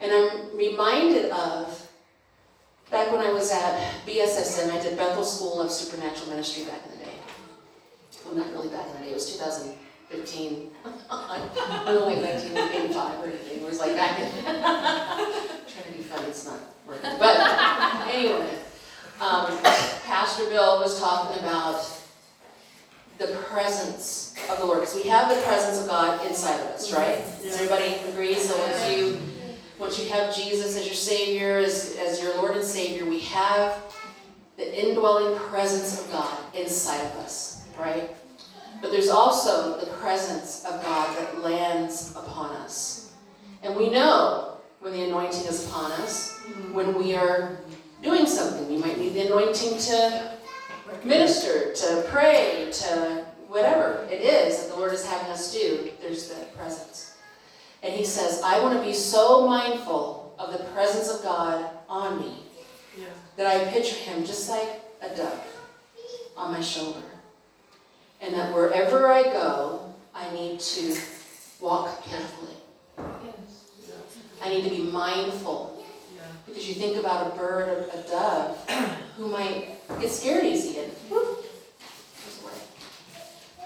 And 0.01 0.11
I'm 0.11 0.57
reminded 0.57 1.29
of 1.29 1.87
back 2.89 3.11
when 3.11 3.21
I 3.21 3.31
was 3.31 3.51
at 3.51 3.79
BSSM, 4.07 4.71
I 4.71 4.81
did 4.81 4.97
Bethel 4.97 5.23
School 5.23 5.61
of 5.61 5.69
Supernatural 5.69 6.31
Ministry 6.31 6.63
back 6.63 6.83
in 6.83 6.97
the 6.97 7.05
day. 7.05 7.13
Well, 8.25 8.33
not 8.33 8.51
really 8.53 8.69
back 8.69 8.87
in 8.87 8.93
the 8.93 8.99
day, 9.01 9.11
it 9.11 9.13
was 9.13 9.31
2015. 10.09 10.71
I 11.09 11.83
don't 11.85 12.05
like 12.05 12.17
1985 12.17 13.19
or 13.19 13.27
anything, 13.27 13.57
it 13.61 13.65
was 13.65 13.79
like 13.79 13.95
back 13.95 14.19
in. 14.19 14.31
Trying 14.43 15.85
to 15.85 15.91
be 15.91 16.03
funny, 16.03 16.27
it's 16.27 16.45
not 16.45 16.59
working. 16.87 17.11
But 17.19 17.37
anyway, 18.07 18.49
um, 19.19 19.57
Pastor 20.05 20.45
Bill 20.49 20.79
was 20.79 20.99
talking 20.99 21.39
about 21.39 21.85
the 23.17 23.27
presence 23.49 24.35
of 24.49 24.59
the 24.59 24.65
Lord, 24.65 24.81
because 24.81 24.95
we 24.95 25.09
have 25.09 25.29
the 25.29 25.41
presence 25.41 25.81
of 25.81 25.87
God 25.87 26.25
inside 26.27 26.59
of 26.61 26.67
us, 26.67 26.93
right? 26.93 27.17
Does 27.41 27.55
everybody 27.55 27.95
agree? 28.09 28.35
So 28.35 28.57
once 28.59 28.91
you, 28.91 29.19
once 29.79 29.99
you 29.99 30.09
have 30.11 30.33
Jesus 30.35 30.77
as 30.77 30.85
your 30.85 30.95
Savior, 30.95 31.57
as, 31.57 31.97
as 31.99 32.21
your 32.21 32.35
Lord 32.35 32.55
and 32.55 32.65
Savior, 32.65 33.05
we 33.05 33.19
have 33.21 33.81
the 34.55 34.87
indwelling 34.87 35.37
presence 35.37 35.99
of 35.99 36.11
God 36.11 36.37
inside 36.53 37.01
of 37.01 37.17
us, 37.17 37.65
right? 37.77 38.09
But 38.81 38.91
there's 38.91 39.09
also 39.09 39.79
the 39.79 39.87
presence 39.93 40.63
of 40.65 40.81
God 40.83 41.17
that 41.17 41.41
lands 41.41 42.13
upon 42.15 42.55
us. 42.57 43.13
And 43.63 43.75
we 43.75 43.89
know 43.89 44.57
when 44.79 44.93
the 44.93 45.03
anointing 45.03 45.45
is 45.47 45.67
upon 45.67 45.91
us, 45.93 46.37
when 46.71 46.95
we 46.95 47.15
are 47.15 47.57
doing 48.01 48.25
something. 48.25 48.71
You 48.71 48.79
might 48.79 48.97
need 48.97 49.13
the 49.13 49.25
anointing 49.27 49.77
to 49.79 50.37
minister, 51.03 51.73
to 51.73 52.05
pray, 52.09 52.69
to 52.71 53.25
whatever 53.47 54.07
it 54.11 54.21
is 54.21 54.59
that 54.61 54.69
the 54.69 54.75
Lord 54.75 54.93
is 54.93 55.05
having 55.05 55.31
us 55.31 55.51
do, 55.51 55.89
there's 56.01 56.29
the 56.29 56.45
presence. 56.57 57.17
And 57.83 57.93
he 57.93 58.03
says, 58.03 58.41
I 58.43 58.59
want 58.59 58.77
to 58.77 58.83
be 58.85 58.93
so 58.93 59.47
mindful 59.47 60.35
of 60.39 60.51
the 60.51 60.63
presence 60.65 61.09
of 61.09 61.23
God 61.23 61.69
on 61.89 62.19
me 62.19 62.43
Yeah. 62.97 63.05
that 63.37 63.47
I 63.47 63.71
picture 63.71 63.95
him 63.95 64.25
just 64.25 64.49
like 64.49 64.81
a 65.01 65.15
dove 65.15 65.45
on 66.35 66.51
my 66.51 66.61
shoulder. 66.61 67.01
And 68.21 68.33
that 68.33 68.53
wherever 68.53 69.07
I 69.07 69.23
go, 69.23 69.93
I 70.13 70.29
need 70.33 70.59
to 70.59 70.97
walk 71.59 72.03
carefully. 72.03 72.55
I 74.41 74.49
need 74.49 74.63
to 74.63 74.69
be 74.69 74.83
mindful 74.83 75.83
because 76.45 76.67
you 76.67 76.75
think 76.75 76.97
about 76.97 77.33
a 77.33 77.37
bird, 77.37 77.69
a, 77.69 77.99
a 77.99 78.03
dove, 78.09 78.69
who 79.17 79.27
might 79.27 79.75
get 79.99 80.09
scared 80.09 80.45
easy 80.45 80.79
and 80.79 80.91
whoop. 81.09 81.45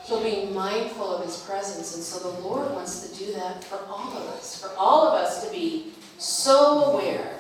So 0.04 0.22
being 0.22 0.54
mindful 0.54 1.10
of 1.10 1.24
his 1.24 1.38
presence, 1.38 1.96
and 1.96 2.04
so 2.04 2.32
the 2.32 2.40
Lord 2.42 2.70
wants 2.74 3.08
to 3.08 3.18
do 3.18 3.32
that 3.34 3.64
for 3.64 3.80
all 3.88 4.12
of 4.12 4.28
us, 4.30 4.62
for 4.62 4.70
all 4.78 5.08
of 5.08 5.14
us 5.14 5.46
to 5.46 5.52
be 5.52 5.94
so 6.18 6.92
aware 6.92 7.40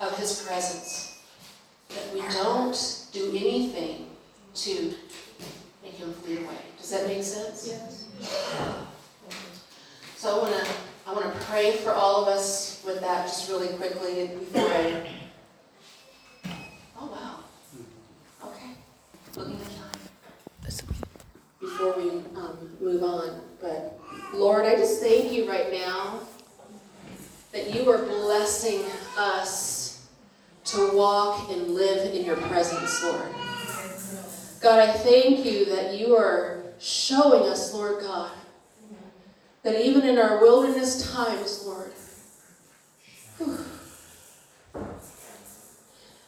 of 0.00 0.16
his 0.18 0.42
presence 0.42 1.20
that 1.90 2.12
we 2.12 2.20
don't 2.32 3.06
do 3.12 3.30
anything 3.30 4.06
to 4.54 4.94
make 5.84 5.94
him 5.94 6.12
flee 6.14 6.38
away. 6.38 6.56
Does 6.88 7.02
that 7.02 7.06
make 7.06 7.22
sense? 7.22 7.68
Yes. 7.68 8.06
So 10.16 10.36
I 10.36 10.38
want 10.38 10.54
to 10.54 10.70
I 11.06 11.12
want 11.12 11.26
to 11.26 11.40
pray 11.44 11.72
for 11.72 11.92
all 11.92 12.22
of 12.22 12.28
us 12.28 12.82
with 12.86 13.02
that 13.02 13.26
just 13.26 13.50
really 13.50 13.68
quickly 13.76 14.28
before 14.28 14.62
I. 14.62 15.06
Oh 16.98 17.08
wow. 17.12 17.40
Okay. 18.42 18.70
Looking 19.36 19.60
at 19.60 19.66
time. 19.66 20.86
Before 21.60 21.94
we 21.94 22.08
um, 22.08 22.56
move 22.80 23.02
on, 23.02 23.42
but 23.60 24.00
Lord, 24.32 24.64
I 24.64 24.74
just 24.76 25.02
thank 25.02 25.30
you 25.30 25.46
right 25.46 25.70
now 25.70 26.20
that 27.52 27.74
you 27.74 27.90
are 27.90 27.98
blessing 27.98 28.82
us 29.18 30.08
to 30.64 30.90
walk 30.96 31.50
and 31.50 31.74
live 31.74 32.14
in 32.14 32.24
your 32.24 32.36
presence, 32.36 33.04
Lord. 33.04 33.28
God, 34.62 34.88
I 34.88 34.92
thank 34.94 35.44
you 35.44 35.66
that 35.66 35.98
you 35.98 36.16
are 36.16 36.57
showing 36.78 37.48
us, 37.50 37.74
Lord 37.74 38.00
God, 38.00 38.32
that 39.62 39.84
even 39.84 40.04
in 40.04 40.18
our 40.18 40.40
wilderness 40.40 41.12
times, 41.12 41.64
Lord, 41.66 41.92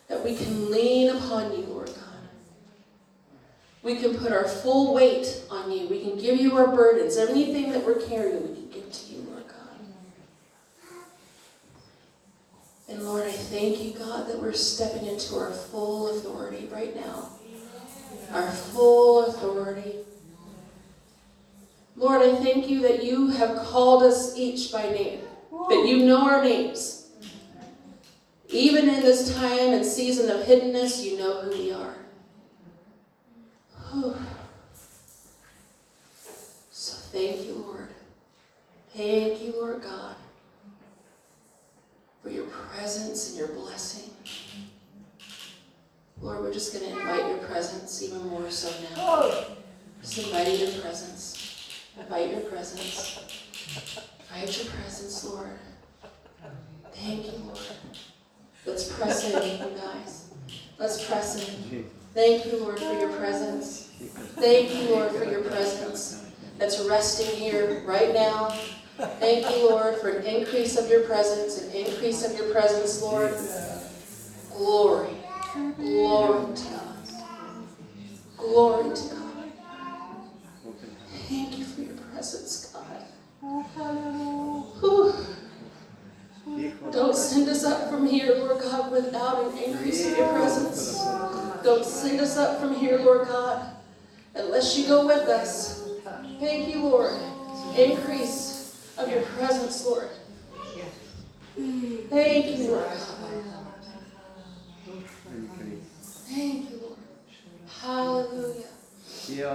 that 0.09 0.25
we 0.25 0.35
can 0.37 0.71
lean 0.71 1.17
upon 1.17 1.53
you, 1.53 1.65
Lord 1.67 1.87
God. 1.87 1.97
We 3.83 3.97
can 3.97 4.19
put 4.19 4.33
our 4.33 4.47
full 4.47 4.93
weight 4.93 5.43
on 5.51 5.71
you. 5.71 5.89
We 5.89 6.03
can 6.03 6.19
give 6.19 6.39
you 6.39 6.57
our 6.59 6.67
burdens. 6.67 7.17
Anything 7.17 7.73
that 7.73 7.85
we're 7.85 8.01
carrying, 8.01 8.43
we 8.49 8.55
can 8.55 8.69
give 8.71 8.93
to 8.93 9.13
you, 9.13 9.23
Lord 9.23 9.45
God. 9.49 9.57
And 12.89 13.05
Lord, 13.05 13.27
I 13.27 13.33
thank 13.33 13.83
you, 13.83 13.93
God, 13.93 14.29
that 14.29 14.39
we're 14.39 14.53
stepping 14.53 15.07
into 15.07 15.37
our 15.37 15.53
full 15.53 16.11
authority 16.11 16.69
right 16.71 16.95
now. 16.95 17.31
Our 18.33 18.51
full 18.51 19.27
authority. 19.27 19.95
Lord, 22.01 22.23
I 22.23 22.35
thank 22.37 22.67
you 22.71 22.81
that 22.81 23.05
you 23.05 23.29
have 23.29 23.59
called 23.59 24.03
us 24.03 24.35
each 24.35 24.73
by 24.73 24.89
name, 24.89 25.21
that 25.69 25.85
you 25.87 26.07
know 26.07 26.23
our 26.23 26.43
names. 26.43 27.11
Even 28.49 28.89
in 28.89 29.03
this 29.03 29.37
time 29.37 29.75
and 29.75 29.85
season 29.85 30.31
of 30.31 30.47
hiddenness, 30.47 31.05
you 31.05 31.19
know 31.19 31.43
who 31.43 31.51
we 31.51 31.73
are. 31.73 31.95
So 36.71 36.95
thank 37.13 37.45
you, 37.47 37.65
Lord. 37.67 37.89
Thank 38.97 39.43
you, 39.43 39.53
Lord 39.61 39.83
God, 39.83 40.17
for 42.23 42.31
your 42.31 42.47
presence 42.47 43.29
and 43.29 43.39
your 43.39 43.49
blessing. 43.49 44.11
Lord, 46.23 46.41
we're 46.41 46.53
just 46.53 46.73
going 46.73 46.91
to 46.91 46.99
invite 46.99 47.29
your 47.29 47.47
presence 47.47 48.03
even 48.03 48.27
more 48.29 48.51
so 48.51 48.73
now. 48.97 49.45
Just 50.01 50.19
invite 50.19 50.59
your 50.59 50.81
presence. 50.81 51.40
Invite 52.01 52.31
your 52.31 52.41
presence. 52.41 53.21
Invite 54.31 54.65
your 54.65 54.73
presence, 54.73 55.25
Lord. 55.25 55.59
Thank 56.95 57.27
you, 57.27 57.33
Lord. 57.45 57.59
Let's 58.67 58.93
press 58.93 59.25
in, 59.25 59.59
you 59.59 59.79
guys. 59.79 60.31
Let's 60.79 61.05
press 61.07 61.49
in. 61.49 61.89
Thank 62.15 62.47
you, 62.47 62.59
Lord, 62.59 62.79
for 62.79 62.93
your 62.99 63.13
presence. 63.13 63.93
Thank 64.37 64.75
you, 64.75 64.91
Lord, 64.91 65.13
for 65.13 65.25
your 65.25 65.43
presence 65.43 66.25
that's 66.59 66.81
resting 66.85 67.37
here 67.37 67.83
right 67.87 68.13
now. 68.13 68.49
Thank 69.19 69.49
you, 69.51 69.71
Lord, 69.71 69.97
for 69.97 70.11
an 70.11 70.27
increase 70.27 70.77
of 70.77 70.91
your 70.91 71.03
presence, 71.03 71.63
an 71.63 71.71
increase 71.73 72.25
of 72.25 72.37
your 72.37 72.53
presence, 72.53 73.01
Lord. 73.01 73.35
Glory. 74.57 75.17
Glory 75.77 76.55
to 76.55 76.65
God. 76.65 76.97
Glory 78.37 78.95
to 78.95 79.15
God. 79.15 79.20
Presence, 82.21 82.75
God. 82.75 82.85
Whew. 84.81 85.15
Don't 86.93 87.17
send 87.17 87.49
us 87.49 87.65
up 87.65 87.89
from 87.89 88.07
here, 88.07 88.35
Lord 88.35 88.61
God, 88.61 88.93
without 88.93 89.47
an 89.47 89.57
increase 89.57 90.07
of 90.07 90.19
your 90.19 90.29
presence. 90.29 90.99
Don't 91.65 91.85
send 91.85 92.21
us 92.21 92.37
up 92.37 92.61
from 92.61 92.75
here, 92.75 92.99
Lord 92.99 93.27
God, 93.27 93.75
unless 94.35 94.77
you 94.77 94.87
go 94.87 95.07
with 95.07 95.29
us. 95.29 95.89
Thank 96.39 96.75
you, 96.75 96.83
Lord. 96.83 97.15
Increase 97.79 98.95
of 98.99 99.11
your 99.11 99.23
presence, 99.23 99.87
Lord. 99.87 100.11
Thank 101.57 102.59
you, 102.59 102.71
Lord. 102.71 102.87
Thank 106.29 106.71
you, 106.71 106.81
Lord. 106.83 106.99
Hallelujah. 107.81 108.67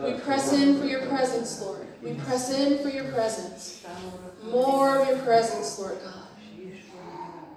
We 0.04 0.14
press 0.20 0.52
in 0.54 0.80
for 0.80 0.86
your 0.86 1.06
presence, 1.06 1.62
Lord. 1.62 1.85
We 2.02 2.14
press 2.14 2.52
in 2.54 2.80
for 2.80 2.90
your 2.90 3.06
presence. 3.12 3.86
More 4.44 5.00
of 5.00 5.08
your 5.08 5.20
presence, 5.20 5.80
Lord 5.80 5.98
God. 6.04 6.14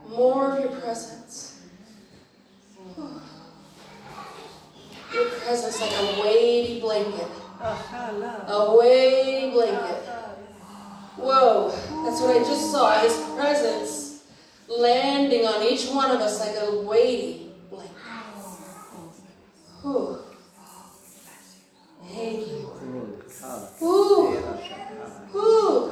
More 0.08 0.56
of 0.56 0.64
your 0.64 0.80
presence. 0.80 1.60
Your 5.14 5.28
presence 5.30 5.80
like 5.80 5.92
a 5.92 6.20
weighty 6.22 6.80
blanket. 6.80 7.28
A 7.60 8.76
weighty 8.78 9.50
blanket. 9.50 10.04
Whoa, 11.16 11.70
that's 12.04 12.20
what 12.20 12.36
I 12.36 12.38
just 12.38 12.70
saw. 12.70 13.00
His 13.00 13.16
presence 13.36 14.24
landing 14.68 15.44
on 15.46 15.62
each 15.64 15.88
one 15.88 16.10
of 16.10 16.20
us 16.20 16.38
like 16.40 16.54
a 16.60 16.80
weighty 16.82 17.50
blanket. 17.70 17.96
Whew. 19.82 20.18
Thank 22.08 22.46
you, 22.48 22.67
Whew. 23.78 24.36
Whew. 25.32 25.90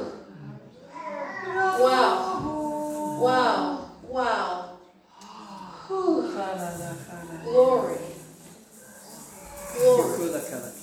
Wow. 1.79 3.19
Wow. 3.21 3.91
Wow. 4.03 4.77
Whew. 5.87 6.31
Glory. 7.43 7.97
Glory. 9.77 10.17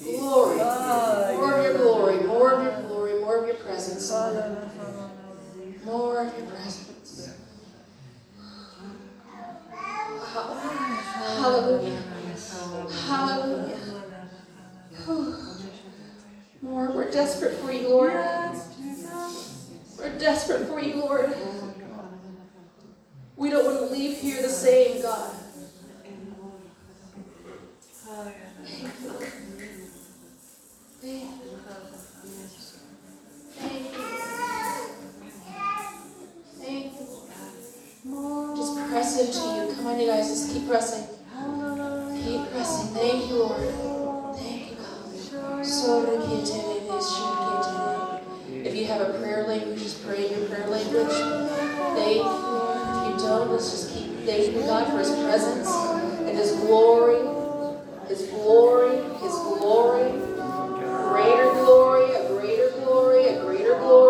Glory. 0.00 0.56
More 1.36 1.52
of 1.58 1.64
your 1.64 1.74
glory. 1.76 2.16
More 2.26 2.52
of 2.52 2.62
your 2.64 2.82
glory. 2.88 3.20
More 3.20 3.36
of 3.38 3.46
your 3.48 3.56
presence. 3.56 4.10
More 5.84 6.20
of 6.22 6.38
your 6.38 6.46
presence. 6.46 7.30
Hallelujah. 11.36 12.02
Hallelujah. 13.06 13.83
More. 16.64 16.90
We're 16.92 17.10
desperate 17.10 17.58
for 17.58 17.70
you, 17.70 17.90
Lord. 17.90 18.12
We're 19.98 20.18
desperate 20.18 20.66
for 20.66 20.80
you, 20.80 20.96
Lord. 20.96 21.36
We 23.36 23.50
don't 23.50 23.66
want 23.66 23.78
to 23.80 23.94
leave 23.94 24.16
here 24.16 24.40
the 24.40 24.48
same, 24.48 25.02
God. 25.02 25.34
Just 38.56 38.88
press 38.88 39.20
into 39.20 39.38
you. 39.38 39.76
Come 39.76 39.86
on, 39.86 40.00
you 40.00 40.06
guys. 40.06 40.28
Just 40.28 40.50
keep 40.50 40.66
pressing. 40.66 41.06
Keep 42.24 42.50
pressing. 42.52 42.94
Thank 42.94 43.28
you, 43.28 43.34
Lord. 43.34 44.03
If 48.66 48.74
you 48.74 48.84
have 48.84 49.00
a 49.00 49.18
prayer 49.18 49.46
language, 49.46 49.82
just 49.82 50.04
pray 50.04 50.26
in 50.26 50.38
your 50.38 50.48
prayer 50.48 50.68
language. 50.68 51.08
Thank 51.96 52.16
you, 52.16 52.22
If 52.22 53.08
you 53.08 53.26
don't, 53.26 53.50
let's 53.50 53.70
just 53.70 53.94
keep 53.94 54.12
thanking 54.26 54.60
God 54.66 54.90
for 54.90 54.98
His 54.98 55.10
presence 55.24 55.68
and 56.28 56.36
His 56.36 56.52
glory. 56.52 57.16
His 58.08 58.26
glory, 58.28 58.96
His 59.22 59.32
glory, 59.32 60.10
greater 61.08 61.54